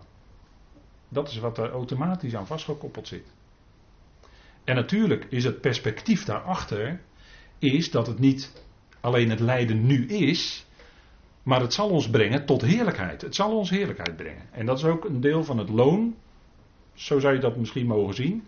[1.09, 3.35] Dat is wat er automatisch aan vastgekoppeld zit.
[4.65, 7.01] En natuurlijk is het perspectief daarachter
[7.59, 8.65] is dat het niet
[9.01, 10.67] alleen het lijden nu is,
[11.43, 13.23] maar het zal ons brengen tot heerlijkheid.
[13.23, 14.47] Het zal ons heerlijkheid brengen.
[14.51, 16.15] En dat is ook een deel van het loon.
[16.95, 18.45] Zo zou je dat misschien mogen zien.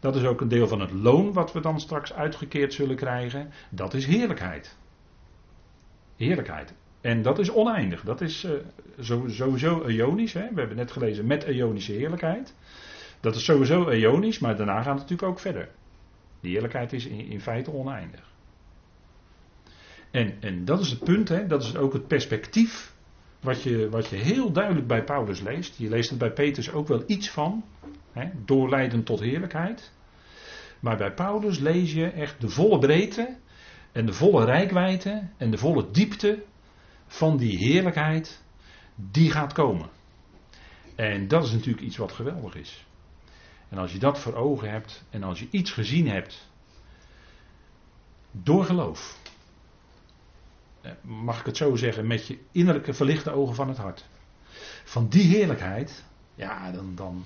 [0.00, 3.50] Dat is ook een deel van het loon wat we dan straks uitgekeerd zullen krijgen.
[3.70, 4.76] Dat is heerlijkheid.
[6.24, 6.74] Heerlijkheid.
[7.00, 8.02] En dat is oneindig.
[8.02, 8.52] Dat is uh,
[9.28, 10.32] sowieso eonisch.
[10.32, 10.48] Hè?
[10.52, 12.54] We hebben net gelezen met eonische heerlijkheid.
[13.20, 15.68] Dat is sowieso eonisch, maar daarna gaat het natuurlijk ook verder.
[16.40, 18.32] Die heerlijkheid is in, in feite oneindig.
[20.10, 21.46] En, en dat is het punt, hè?
[21.46, 22.94] dat is ook het perspectief
[23.40, 25.78] wat je, wat je heel duidelijk bij Paulus leest.
[25.78, 27.64] Je leest het bij Petrus ook wel iets van,
[28.12, 28.30] hè?
[28.44, 29.92] doorleiden tot heerlijkheid.
[30.80, 33.36] Maar bij Paulus lees je echt de volle breedte
[33.94, 36.44] en de volle rijkwijde en de volle diepte
[37.06, 38.42] van die heerlijkheid
[38.94, 39.88] die gaat komen.
[40.94, 42.86] En dat is natuurlijk iets wat geweldig is.
[43.68, 46.50] En als je dat voor ogen hebt en als je iets gezien hebt
[48.30, 49.18] door geloof,
[50.80, 54.04] eh, mag ik het zo zeggen, met je innerlijke verlichte ogen van het hart,
[54.84, 56.04] van die heerlijkheid,
[56.34, 57.24] ja, dan, dan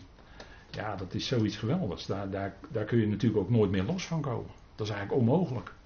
[0.70, 2.06] ja, dat is zoiets geweldigs.
[2.06, 4.50] Daar, daar, daar kun je natuurlijk ook nooit meer los van komen.
[4.74, 5.76] Dat is eigenlijk onmogelijk.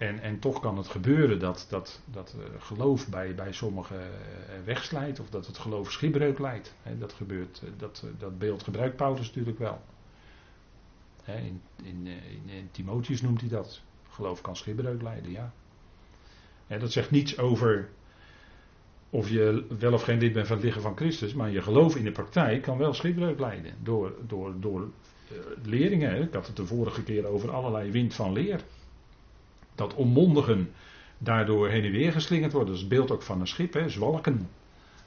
[0.00, 4.64] En, en toch kan het gebeuren dat, dat, dat uh, geloof bij, bij sommigen uh,
[4.64, 6.74] wegslijt of dat het geloof schipbreuk leidt.
[6.98, 9.80] dat gebeurt, uh, dat, dat beeld gebruikt Paulus natuurlijk wel.
[11.24, 12.06] In, in,
[12.46, 13.82] in, Timotheus noemt hij dat.
[14.10, 15.52] Geloof kan schipbreuk leiden, ja.
[16.66, 17.88] Dat zegt niets over
[19.10, 21.96] of je wel of geen lid bent van het lichaam van Christus, maar je geloof
[21.96, 23.74] in de praktijk kan wel schipbreuk leiden.
[23.82, 24.90] Door, door, door
[25.62, 26.22] leringen.
[26.22, 28.60] Ik had het de vorige keer over allerlei wind van leer.
[29.80, 30.70] Dat onmondigen
[31.18, 32.70] daardoor heen en weer geslingerd worden.
[32.70, 34.48] Dat is het beeld ook van een schip, hè, zwalken.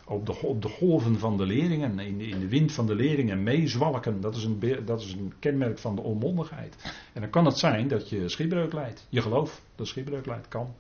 [0.06, 3.44] Op de, de golven van de leringen, in de, in de wind van de leringen
[3.44, 4.22] meezwalken.
[4.22, 6.94] Dat is, een, dat is een kenmerk van de onmondigheid.
[7.14, 9.08] En dan kan het zijn dat je schipbreuk leidt.
[9.10, 10.74] Je geloof dat schipbreuk leidt, kan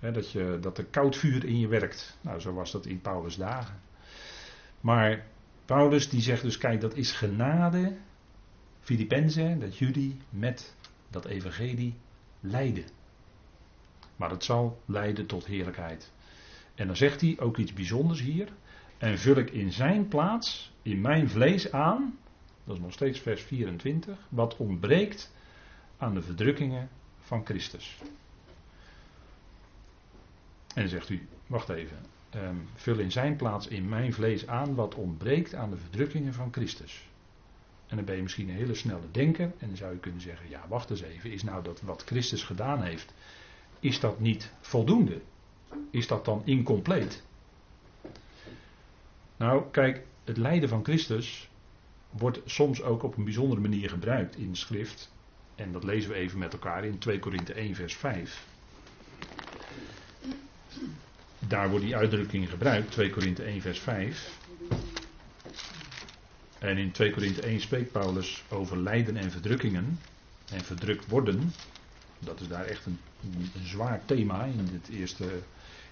[0.00, 2.18] dat, je, dat er koud vuur in je werkt.
[2.20, 3.80] Nou, zo was dat in Paulus' dagen.
[4.80, 5.26] Maar
[5.64, 7.96] Paulus die zegt dus, kijk, dat is genade,
[8.80, 10.74] Filippenzen, dat jullie met
[11.10, 11.94] dat evangelie
[12.40, 12.84] lijden.
[14.16, 16.12] Maar het zal leiden tot heerlijkheid.
[16.74, 18.48] En dan zegt hij ook iets bijzonders hier.
[18.98, 22.18] En vul ik in zijn plaats, in mijn vlees aan,
[22.64, 25.32] dat is nog steeds vers 24, wat ontbreekt
[25.96, 27.98] aan de verdrukkingen van Christus.
[30.74, 31.98] En zegt u, wacht even,
[32.34, 36.52] um, vul in zijn plaats in mijn vlees aan wat ontbreekt aan de verdrukkingen van
[36.52, 37.08] Christus.
[37.86, 40.48] En dan ben je misschien een hele snelle denker en dan zou je kunnen zeggen,
[40.48, 43.14] ja wacht eens even, is nou dat wat Christus gedaan heeft,
[43.80, 45.20] is dat niet voldoende?
[45.90, 47.22] Is dat dan incompleet?
[49.36, 51.48] Nou, kijk, het lijden van Christus
[52.10, 55.12] wordt soms ook op een bijzondere manier gebruikt in de schrift.
[55.54, 58.44] En dat lezen we even met elkaar in 2 Korinthe 1 vers 5
[61.48, 64.38] daar wordt die uitdrukking gebruikt, 2 Korinthe 1 vers 5.
[66.66, 69.98] En in 2 Korinthe 1 spreekt Paulus over lijden en verdrukkingen.
[70.50, 71.52] En verdrukt worden.
[72.18, 72.98] Dat is daar echt een,
[73.62, 75.24] zwaar thema in het eerste,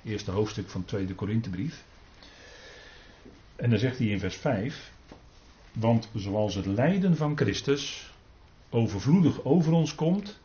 [0.04, 1.84] eerste hoofdstuk van de tweede Korinthebrief.
[3.56, 4.92] En dan zegt hij in vers 5.
[5.72, 8.12] Want zoals het lijden van Christus
[8.70, 10.40] overvloedig over ons komt,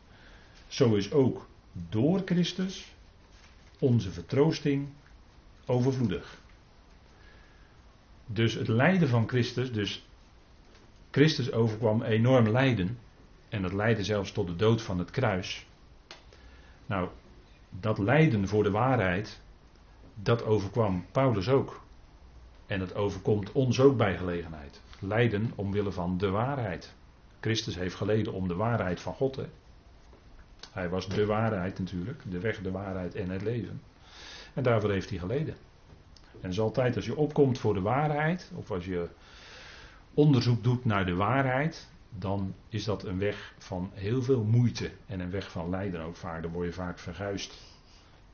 [0.68, 2.92] zo is ook door Christus
[3.78, 4.88] onze vertroosting
[5.66, 6.40] overvloedig.
[8.26, 10.02] Dus het lijden van Christus, dus
[11.10, 12.98] Christus overkwam enorm lijden.
[13.48, 15.66] En dat leidde zelfs tot de dood van het kruis.
[16.86, 17.08] Nou,
[17.70, 19.40] dat lijden voor de waarheid,
[20.14, 21.80] dat overkwam Paulus ook.
[22.66, 24.80] En dat overkomt ons ook bij gelegenheid.
[24.98, 26.94] Lijden omwille van de waarheid.
[27.40, 29.36] Christus heeft geleden om de waarheid van God.
[29.36, 29.46] Hè?
[30.72, 33.82] Hij was de waarheid natuurlijk, de weg, de waarheid en het leven.
[34.54, 35.56] En daarvoor heeft hij geleden.
[36.40, 39.08] En is altijd als je opkomt voor de waarheid, of als je
[40.20, 45.20] onderzoek doet naar de waarheid, dan is dat een weg van heel veel moeite en
[45.20, 46.42] een weg van lijden ook vaak.
[46.42, 47.68] Dan word je vaak verguisd.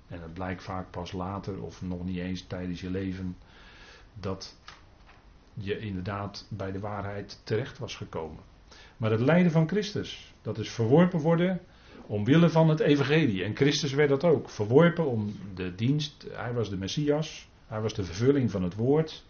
[0.08, 3.36] En het blijkt vaak pas later, of nog niet eens tijdens je leven,
[4.14, 4.56] dat
[5.54, 8.42] je inderdaad bij de waarheid terecht was gekomen.
[8.96, 11.60] Maar het lijden van Christus, dat is verworpen worden
[12.06, 13.44] Omwille van het evangelie.
[13.44, 14.50] En Christus werd dat ook.
[14.50, 16.26] Verworpen om de dienst.
[16.30, 17.48] Hij was de Messias.
[17.66, 19.24] Hij was de vervulling van het woord.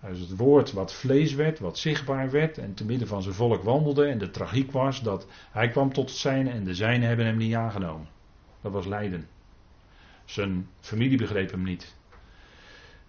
[0.00, 2.58] Hij was het woord wat vlees werd, wat zichtbaar werd.
[2.58, 4.06] En te midden van zijn volk wandelde.
[4.06, 7.36] En de tragiek was dat hij kwam tot het zijne en de zijnen hebben hem
[7.36, 8.08] niet aangenomen.
[8.60, 9.28] Dat was lijden.
[10.24, 11.94] Zijn familie begreep hem niet.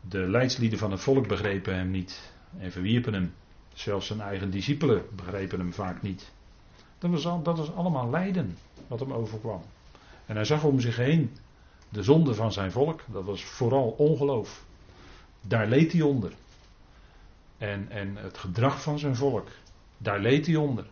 [0.01, 2.33] De leidslieden van het volk begrepen hem niet.
[2.57, 3.33] En verwierpen hem.
[3.73, 6.31] Zelfs zijn eigen discipelen begrepen hem vaak niet.
[6.97, 9.61] Dat was, dat was allemaal lijden wat hem overkwam.
[10.25, 11.31] En hij zag om zich heen
[11.89, 13.03] de zonde van zijn volk.
[13.07, 14.65] Dat was vooral ongeloof.
[15.41, 16.33] Daar leed hij onder.
[17.59, 19.47] En, en het gedrag van zijn volk.
[19.97, 20.85] Daar leed hij onder.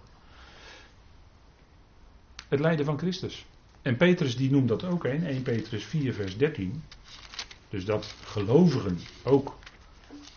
[2.47, 3.45] Het lijden van Christus.
[3.81, 5.25] En Petrus die noemt dat ook een.
[5.25, 6.83] 1 Petrus 4 vers 13.
[7.69, 9.57] Dus dat gelovigen ook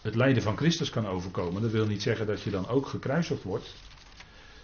[0.03, 1.63] het lijden van Christus kan overkomen.
[1.63, 3.75] Dat wil niet zeggen dat je dan ook gekruisigd wordt.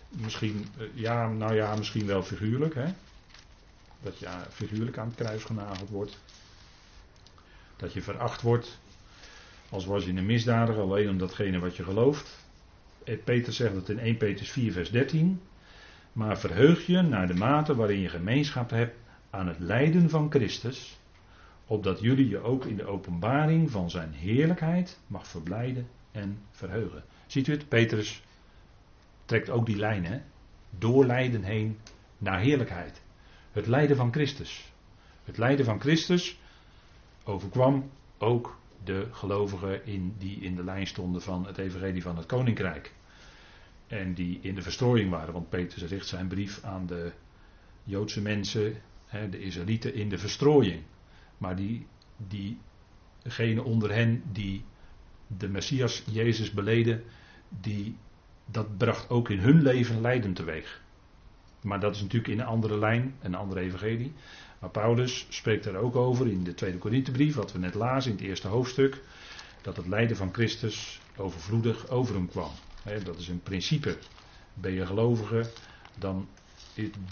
[0.09, 2.92] Misschien, eh, ja, nou ja, misschien wel figuurlijk, hè.
[4.02, 6.18] Dat je figuurlijk aan het kruis genageld wordt.
[7.76, 8.79] Dat je veracht wordt.
[9.70, 12.44] Als was je een misdadiger, alleen om datgene wat je gelooft.
[13.05, 15.40] Eh, Peter zegt het in 1 Petrus 4, vers 13.
[16.12, 18.97] Maar verheug je naar de mate waarin je gemeenschap hebt
[19.30, 20.99] aan het lijden van Christus.
[21.66, 27.05] Opdat jullie je ook in de openbaring van zijn heerlijkheid mag verblijden en verheugen.
[27.26, 27.68] Ziet u het?
[27.68, 28.22] Petrus
[29.24, 30.20] trekt ook die lijn, hè?
[30.78, 31.78] Door lijden heen
[32.18, 33.03] naar heerlijkheid.
[33.53, 34.72] Het lijden van Christus.
[35.24, 36.38] Het lijden van Christus
[37.24, 42.27] overkwam ook de gelovigen in, die in de lijn stonden van het evangelie van het
[42.27, 42.95] koninkrijk.
[43.87, 47.12] En die in de verstrooiing waren, want Petrus richt zijn brief aan de
[47.85, 48.74] Joodse mensen,
[49.07, 50.83] hè, de Israëlieten, in de verstrooiing.
[51.39, 54.64] Maar die, diegenen onder hen die
[55.27, 57.03] de Messias Jezus beleden,
[57.49, 57.97] die
[58.51, 60.85] dat bracht ook in hun leven lijden teweeg.
[61.67, 64.12] Maar dat is natuurlijk in een andere lijn, een andere evangelie.
[64.59, 68.17] Maar Paulus spreekt daar ook over in de tweede Korinthebrief, wat we net lazen in
[68.17, 69.03] het eerste hoofdstuk.
[69.62, 72.51] Dat het lijden van Christus overvloedig over hem kwam.
[73.05, 73.97] dat is een principe.
[74.55, 75.51] Ben je gelovige,
[75.99, 76.29] dan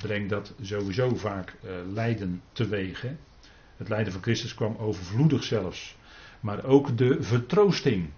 [0.01, 3.05] brengt dat sowieso vaak uh, lijden teweeg.
[3.77, 5.97] Het lijden van Christus kwam overvloedig zelfs.
[6.41, 8.11] Maar ook de vertroosting.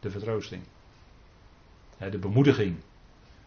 [0.00, 0.62] De vertroosting.
[2.10, 2.76] De bemoediging.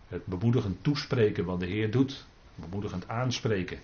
[0.08, 2.30] Het bemoedigend toespreken wat de Heer doet.
[2.56, 3.80] Bemoedigend aanspreken.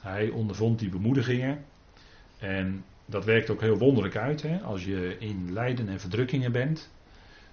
[0.00, 1.64] Hij ondervond die bemoedigingen.
[2.38, 4.42] En dat werkt ook heel wonderlijk uit.
[4.42, 4.60] Hè?
[4.60, 6.90] Als je in lijden en verdrukkingen bent.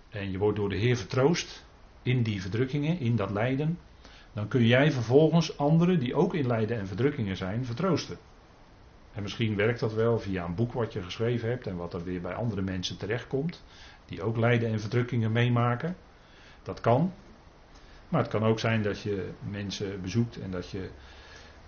[0.10, 1.66] En je wordt door de Heer vertroost.
[2.02, 3.78] In die verdrukkingen, in dat lijden.
[4.34, 8.18] Dan kun jij vervolgens anderen die ook in lijden en verdrukkingen zijn, vertroosten.
[9.14, 12.04] En misschien werkt dat wel via een boek wat je geschreven hebt en wat er
[12.04, 13.64] weer bij andere mensen terechtkomt,
[14.06, 15.96] die ook lijden en verdrukkingen meemaken.
[16.64, 17.14] Dat kan.
[18.10, 20.89] Maar het kan ook zijn dat je mensen bezoekt en dat je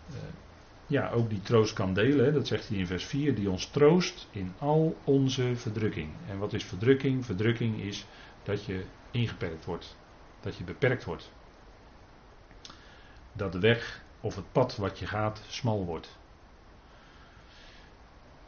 [0.09, 0.15] uh,
[0.87, 2.33] ja, ook die troost kan delen.
[2.33, 6.09] Dat zegt hij in vers 4, die ons troost in al onze verdrukking.
[6.27, 7.25] En wat is verdrukking?
[7.25, 8.05] Verdrukking is
[8.43, 9.97] dat je ingeperkt wordt,
[10.39, 11.31] dat je beperkt wordt.
[13.33, 16.17] Dat de weg of het pad wat je gaat smal wordt.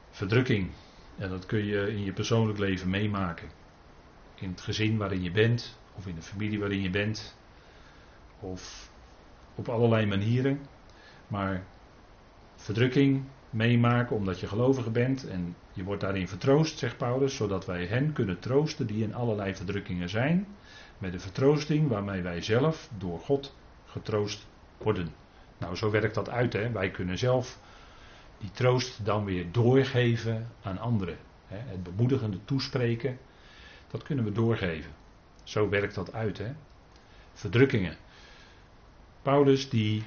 [0.09, 0.71] Verdrukking.
[1.17, 3.49] En dat kun je in je persoonlijk leven meemaken.
[4.35, 7.37] In het gezin waarin je bent, of in de familie waarin je bent,
[8.43, 8.91] of
[9.55, 10.59] op allerlei manieren.
[11.27, 11.63] Maar
[12.55, 17.85] verdrukking meemaken omdat je gelovige bent en je wordt daarin vertroost, zegt Paulus, zodat wij
[17.85, 20.47] hen kunnen troosten die in allerlei verdrukkingen zijn,
[20.97, 25.09] met de vertroosting waarmee wij zelf door God getroost worden.
[25.57, 26.53] Nou, zo werkt dat uit.
[26.53, 26.71] Hè?
[26.71, 27.59] Wij kunnen zelf
[28.37, 31.17] die troost dan weer doorgeven aan anderen.
[31.47, 33.17] Het bemoedigende toespreken,
[33.87, 34.91] dat kunnen we doorgeven.
[35.43, 36.37] Zo werkt dat uit.
[36.37, 36.53] Hè?
[37.33, 37.97] Verdrukkingen.
[39.23, 40.03] Paulus die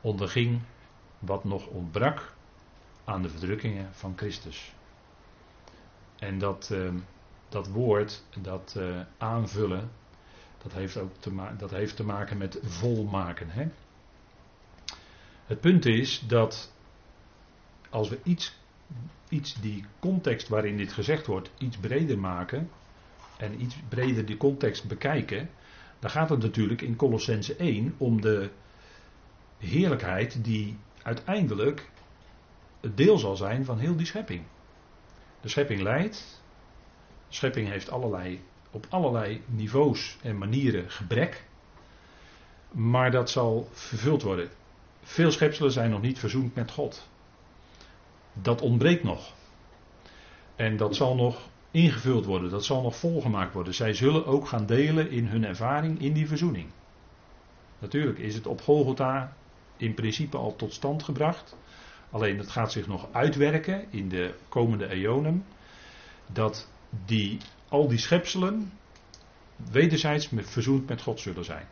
[0.00, 0.60] onderging
[1.18, 2.34] wat nog ontbrak
[3.04, 4.72] aan de verdrukkingen van Christus.
[6.18, 6.94] En dat, uh,
[7.48, 9.90] dat woord, dat uh, aanvullen,
[10.62, 13.50] dat heeft ook te, dat heeft te maken met volmaken.
[13.50, 13.68] Hè?
[15.46, 16.72] Het punt is dat
[17.90, 18.58] als we iets,
[19.28, 22.70] iets die context waarin dit gezegd wordt, iets breder maken
[23.36, 25.50] en iets breder die context bekijken,
[25.98, 28.50] dan gaat het natuurlijk in Colossense 1 om de
[29.58, 31.90] heerlijkheid die uiteindelijk
[32.80, 34.42] het deel zal zijn van heel die schepping.
[35.40, 36.42] De schepping leidt,
[37.28, 38.40] de schepping heeft allerlei,
[38.70, 41.44] op allerlei niveaus en manieren gebrek,
[42.70, 44.50] maar dat zal vervuld worden.
[45.02, 47.08] Veel schepselen zijn nog niet verzoend met God.
[48.32, 49.34] Dat ontbreekt nog.
[50.56, 53.74] En dat zal nog ingevuld worden, dat zal nog volgemaakt worden.
[53.74, 56.70] Zij zullen ook gaan delen in hun ervaring in die verzoening.
[57.78, 59.36] Natuurlijk is het op Golgotha
[59.76, 61.56] in principe al tot stand gebracht.
[62.10, 65.44] Alleen het gaat zich nog uitwerken in de komende eonen.
[66.26, 66.68] Dat
[67.04, 68.72] die, al die schepselen
[69.70, 71.66] wederzijds verzoend met God zullen zijn.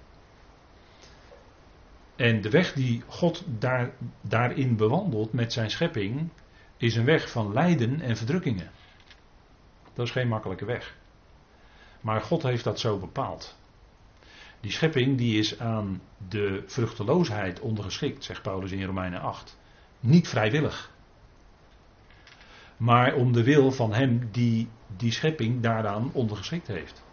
[2.16, 6.28] En de weg die God daar, daarin bewandelt met zijn schepping,
[6.76, 8.70] is een weg van lijden en verdrukkingen.
[9.94, 10.96] Dat is geen makkelijke weg.
[12.00, 13.56] Maar God heeft dat zo bepaald.
[14.60, 19.58] Die schepping die is aan de vruchteloosheid ondergeschikt, zegt Paulus in Romeinen 8.
[20.00, 20.92] Niet vrijwillig.
[22.76, 27.04] Maar om de wil van hem die die schepping daaraan ondergeschikt heeft.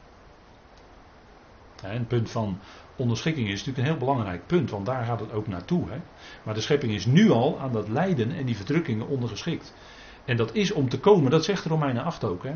[1.84, 2.60] Een punt van
[2.96, 5.90] onderschikking is natuurlijk een heel belangrijk punt, want daar gaat het ook naartoe.
[5.90, 5.98] Hè?
[6.44, 9.74] Maar de schepping is nu al aan dat lijden en die verdrukkingen ondergeschikt.
[10.26, 12.44] En dat is om te komen, dat zegt Romeinen 8 ook.
[12.44, 12.56] Hè?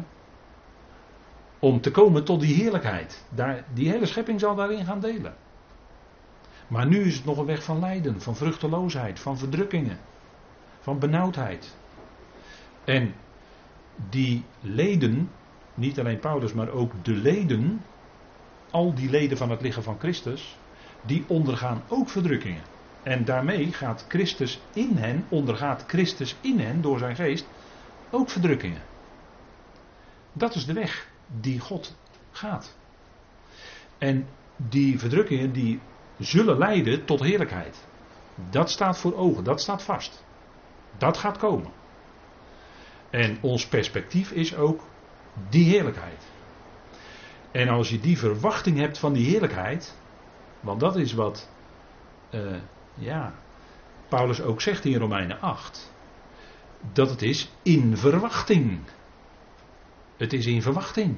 [1.59, 3.23] Om te komen tot die heerlijkheid.
[3.29, 5.35] Daar, die hele schepping zal daarin gaan delen.
[6.67, 9.99] Maar nu is het nog een weg van lijden, van vruchteloosheid, van verdrukkingen,
[10.79, 11.75] van benauwdheid.
[12.83, 13.13] En
[14.09, 15.31] die leden,
[15.73, 17.81] niet alleen Paulus, maar ook de leden,
[18.69, 20.57] al die leden van het lichaam van Christus,
[21.01, 22.63] die ondergaan ook verdrukkingen.
[23.03, 27.47] En daarmee gaat Christus in hen, ondergaat Christus in hen door zijn geest
[28.09, 28.81] ook verdrukkingen.
[30.33, 31.95] Dat is de weg die God
[32.31, 32.75] gaat.
[33.97, 35.79] En die verdrukkingen die
[36.19, 37.85] zullen leiden tot heerlijkheid.
[38.49, 40.23] Dat staat voor ogen, dat staat vast.
[40.97, 41.71] Dat gaat komen.
[43.09, 44.83] En ons perspectief is ook
[45.49, 46.27] die heerlijkheid.
[47.51, 49.97] En als je die verwachting hebt van die heerlijkheid,
[50.59, 51.49] want dat is wat
[52.31, 52.55] uh,
[52.93, 53.33] ja,
[54.07, 55.93] Paulus ook zegt in Romeinen 8,
[56.93, 58.79] dat het is in verwachting.
[60.17, 61.17] Het is in verwachting.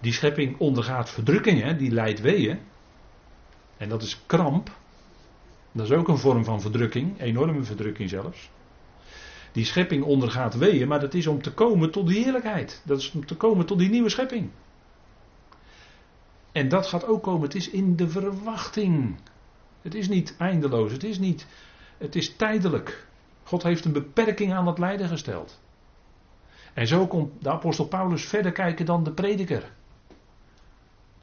[0.00, 2.58] Die schepping ondergaat verdrukkingen, die leidt weeën.
[3.76, 4.70] En dat is kramp.
[5.72, 8.50] Dat is ook een vorm van verdrukking, enorme verdrukking zelfs.
[9.52, 12.82] Die schepping ondergaat weeën, maar dat is om te komen tot die heerlijkheid.
[12.84, 14.50] Dat is om te komen tot die nieuwe schepping.
[16.52, 17.42] En dat gaat ook komen.
[17.42, 19.16] Het is in de verwachting.
[19.82, 20.92] Het is niet eindeloos.
[20.92, 21.46] Het is niet.
[21.98, 23.06] Het is tijdelijk.
[23.42, 25.60] God heeft een beperking aan het lijden gesteld.
[26.76, 29.72] En zo komt de apostel Paulus verder kijken dan de prediker.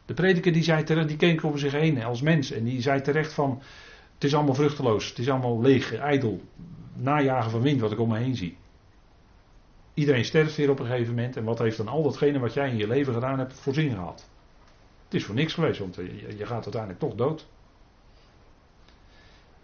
[0.06, 2.52] De prediker die zei terecht, die keek over zich heen als mens.
[2.52, 3.62] En die zei terecht van,
[4.14, 5.10] het is allemaal vruchteloos.
[5.10, 6.42] Het is allemaal leeg, ijdel.
[6.94, 8.58] Najagen van wind wat ik om me heen zie.
[9.94, 11.38] Iedereen sterft weer op een gegeven moment.
[11.38, 14.30] En wat heeft dan al datgene wat jij in je leven gedaan hebt voorzien gehad?
[15.06, 15.96] Het is voor niks geweest, want
[16.38, 17.48] je gaat uiteindelijk toch dood.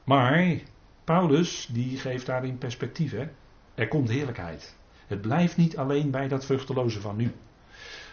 [0.04, 0.60] Maar
[1.04, 3.12] Paulus die geeft daarin perspectief.
[3.12, 3.28] Hè?
[3.76, 4.78] Er komt heerlijkheid.
[5.10, 7.32] Het blijft niet alleen bij dat vruchteloze van nu.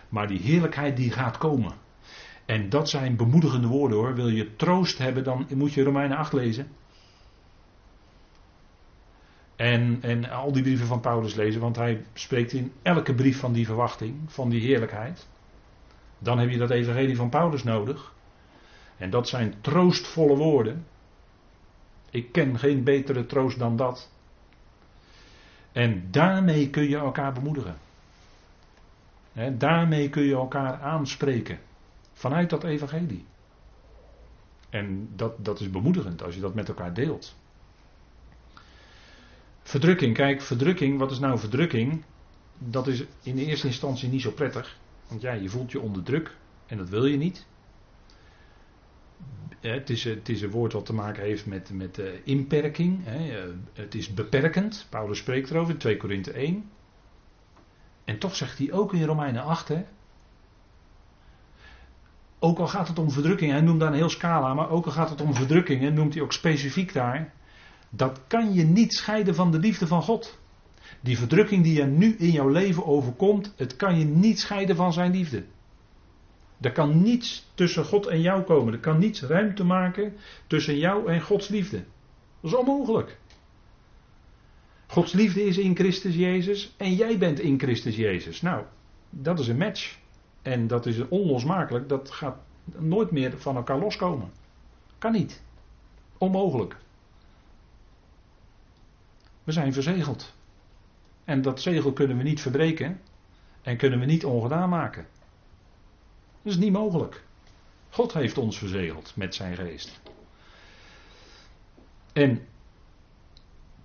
[0.09, 1.73] Maar die heerlijkheid die gaat komen.
[2.47, 4.15] En dat zijn bemoedigende woorden hoor.
[4.15, 6.69] Wil je troost hebben, dan moet je Romeinen 8 lezen.
[9.57, 13.53] En, en al die brieven van Paulus lezen, want hij spreekt in elke brief van
[13.53, 15.29] die verwachting, van die heerlijkheid.
[16.19, 18.15] Dan heb je dat evangelie van Paulus nodig.
[18.97, 20.87] En dat zijn troostvolle woorden.
[22.11, 24.11] Ik ken geen betere troost dan dat.
[25.77, 27.77] En daarmee kun je elkaar bemoedigen.
[29.59, 31.59] daarmee kun je elkaar aanspreken.
[32.13, 33.25] Vanuit dat evangelie.
[34.71, 37.37] En dat, dat is bemoedigend als je dat met elkaar deelt.
[39.63, 42.05] Verdrukking, kijk, verdrukking, wat is nou verdrukking?
[42.59, 44.79] Dat is in eerste instantie niet zo prettig.
[45.09, 47.47] Want ja, je voelt je onder druk en dat wil je niet.
[49.73, 52.99] Het is, het is een woord wat te maken heeft met, met uh, inperking.
[53.05, 53.51] Hè.
[53.73, 54.87] Het is beperkend.
[54.91, 56.71] Paulus spreekt erover in 2 Korinthe 1.
[58.05, 59.69] En toch zegt hij ook in Romeinen 8.
[59.69, 59.85] Hè,
[62.39, 64.93] ook al gaat het om verdrukking, hij noemt daar een heel scala, maar ook al
[64.93, 67.33] gaat het om verdrukkingen, noemt hij ook specifiek daar.
[67.91, 70.39] Dat kan je niet scheiden van de liefde van God.
[71.01, 74.93] Die verdrukking die er nu in jouw leven overkomt, het kan je niet scheiden van
[74.93, 75.45] zijn liefde.
[76.61, 78.73] Er kan niets tussen God en jou komen.
[78.73, 81.85] Er kan niets ruimte maken tussen jou en Gods liefde.
[82.41, 83.19] Dat is onmogelijk.
[84.87, 88.43] Gods liefde is in Christus Jezus en jij bent in Christus Jezus.
[88.43, 88.65] Nou,
[89.11, 89.99] dat is een match.
[90.43, 91.89] En dat is onlosmakelijk.
[91.89, 94.31] Dat gaat nooit meer van elkaar loskomen.
[94.99, 95.43] Kan niet.
[96.19, 96.77] Onmogelijk.
[99.45, 100.35] We zijn verzegeld.
[101.25, 103.01] En dat zegel kunnen we niet verbreken.
[103.63, 105.07] En kunnen we niet ongedaan maken.
[106.47, 107.25] Dat is niet mogelijk.
[107.91, 110.01] God heeft ons verzegeld met zijn geest.
[112.13, 112.47] En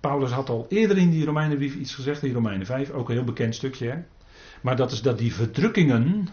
[0.00, 3.24] Paulus had al eerder in die Romeinenbrief iets gezegd, in Romeinen 5, ook een heel
[3.24, 3.90] bekend stukje.
[3.90, 4.02] Hè?
[4.60, 6.28] Maar dat is dat die verdrukkingen,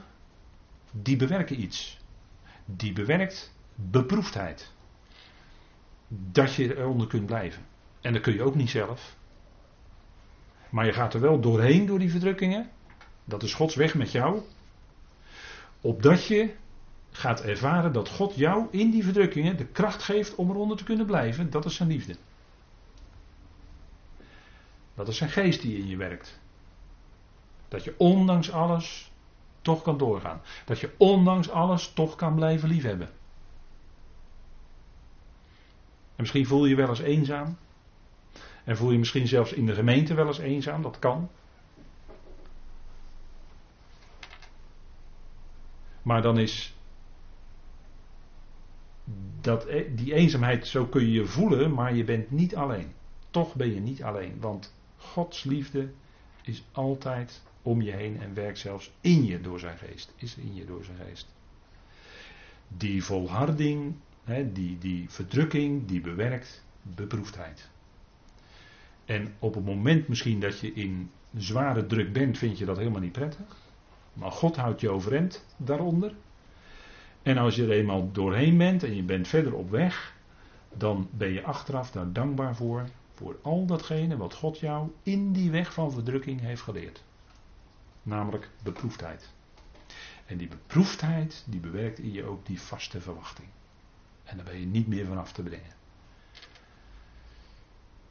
[0.92, 1.98] die bewerken iets.
[2.66, 4.72] Die bewerkt beproefdheid.
[6.08, 7.66] Dat je eronder kunt blijven.
[8.02, 9.16] En dat kun je ook niet zelf.
[10.70, 12.70] Maar je gaat er wel doorheen door die verdrukkingen.
[13.26, 14.42] Dat is Gods weg met jou.
[15.82, 16.56] Opdat je
[17.12, 21.06] gaat ervaren dat God jou in die verdrukkingen de kracht geeft om eronder te kunnen
[21.06, 21.50] blijven.
[21.50, 22.16] Dat is zijn liefde.
[24.94, 26.40] Dat is zijn geest die in je werkt.
[27.68, 29.12] Dat je ondanks alles
[29.62, 30.42] toch kan doorgaan.
[30.66, 33.08] Dat je ondanks alles toch kan blijven liefhebben.
[36.20, 37.58] En misschien voel je je wel eens eenzaam.
[38.64, 41.30] En voel je misschien zelfs in de gemeente wel eens eenzaam, dat kan.
[46.02, 46.76] Maar dan is
[49.42, 52.92] dat, e- die eenzaamheid, zo kun je je voelen, maar je bent niet alleen.
[53.30, 55.90] Toch ben je niet alleen, want Gods liefde
[56.42, 60.14] is altijd om je heen en werkt zelfs in je door zijn geest.
[60.16, 61.28] Is in je door zijn geest.
[62.68, 63.96] Die volharding,
[64.54, 67.70] die, die verdrukking, die bewerkt beproefdheid.
[69.06, 73.02] En op het moment misschien dat je in zware druk bent, vind je dat helemaal
[73.02, 73.58] niet prettig.
[74.14, 76.14] Maar God houdt je overeind daaronder.
[77.22, 80.14] En als je er eenmaal doorheen bent en je bent verder op weg,
[80.74, 82.86] dan ben je achteraf daar dankbaar voor.
[83.14, 87.04] Voor al datgene wat God jou in die weg van verdrukking heeft geleerd.
[88.04, 89.30] Namelijk beproefdheid.
[90.26, 93.48] En die beproefdheid, die bewerkt in je ook die vaste verwachting.
[94.24, 95.78] En daar ben je niet meer vanaf te brengen.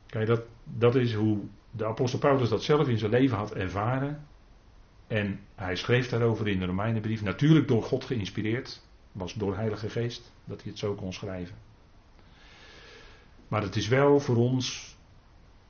[0.07, 1.38] Kijk, dat, dat is hoe
[1.70, 4.26] de apostel Paulus dat zelf in zijn leven had ervaren.
[5.09, 8.82] En hij schreef daarover in de Romeinenbrief, natuurlijk door God geïnspireerd,
[9.12, 11.56] was door Heilige Geest dat hij het zo kon schrijven.
[13.48, 14.96] Maar het is wel voor ons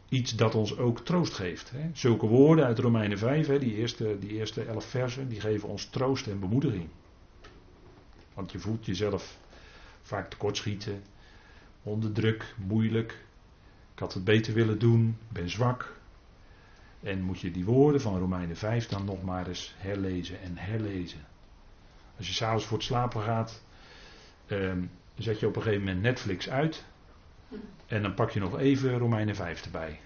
[0.09, 1.71] iets dat ons ook troost geeft.
[1.71, 1.91] Hè.
[1.93, 5.85] Zulke woorden uit Romeinen 5, hè, die, eerste, die eerste elf versen, die geven ons
[5.85, 6.89] troost en bemoediging.
[8.35, 9.39] Want je voelt jezelf
[10.03, 11.03] vaak tekortschieten,
[11.83, 13.25] onder druk, moeilijk.
[13.93, 15.98] Ik had het beter willen doen, ben zwak.
[17.03, 21.21] En moet je die woorden van Romeinen 5 dan nog maar eens herlezen en herlezen.
[22.17, 23.63] Als je s'avonds voor het slapen gaat,
[24.47, 24.83] ehm,
[25.17, 26.85] zet je op een gegeven moment Netflix uit.
[27.87, 30.01] En dan pak je nog even Romeinen 5 erbij.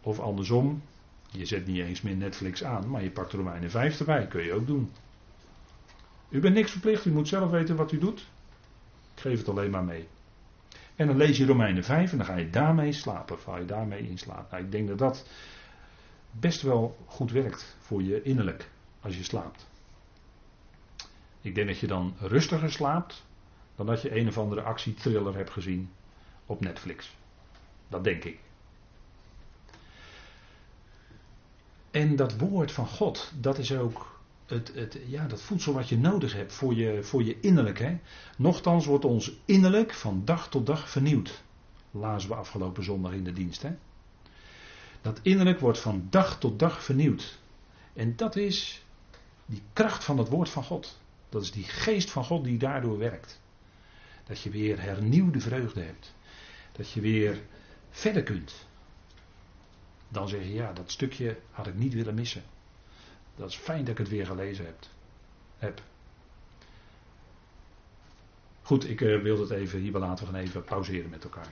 [0.00, 0.82] Of andersom,
[1.30, 4.26] je zet niet eens meer Netflix aan, maar je pakt Romeinen 5 erbij.
[4.26, 4.92] Kun je ook doen.
[6.28, 8.26] U bent niks verplicht, u moet zelf weten wat u doet.
[9.14, 10.08] Ik geef het alleen maar mee.
[10.96, 13.38] En dan lees je Romeinen 5 en dan ga je daarmee slapen.
[13.38, 14.50] Val je daarmee in slaap.
[14.50, 15.24] Nou, ik denk dat dat
[16.30, 18.70] best wel goed werkt voor je innerlijk
[19.00, 19.66] als je slaapt.
[21.40, 23.26] Ik denk dat je dan rustiger slaapt
[23.76, 25.90] dan dat je een of andere actietriller hebt gezien
[26.46, 27.16] op Netflix.
[27.88, 28.38] Dat denk ik.
[31.90, 35.98] En dat woord van God, dat is ook het, het, ja, dat voedsel wat je
[35.98, 37.78] nodig hebt voor je, voor je innerlijk.
[37.78, 37.98] Hè?
[38.36, 41.42] Nochtans wordt ons innerlijk van dag tot dag vernieuwd.
[41.90, 43.62] Lazen we afgelopen zondag in de dienst.
[43.62, 43.76] Hè?
[45.00, 47.38] Dat innerlijk wordt van dag tot dag vernieuwd.
[47.92, 48.84] En dat is
[49.46, 50.98] die kracht van het woord van God.
[51.28, 53.40] Dat is die geest van God die daardoor werkt.
[54.26, 56.14] Dat je weer hernieuwde vreugde hebt.
[56.72, 57.42] Dat je weer
[57.90, 58.66] verder kunt.
[60.08, 62.42] Dan zeg je ja, dat stukje had ik niet willen missen.
[63.36, 64.74] Dat is fijn dat ik het weer gelezen
[65.58, 65.82] heb.
[68.62, 70.26] Goed, ik uh, wil het even hierbij laten.
[70.26, 71.48] We gaan even pauzeren met elkaar.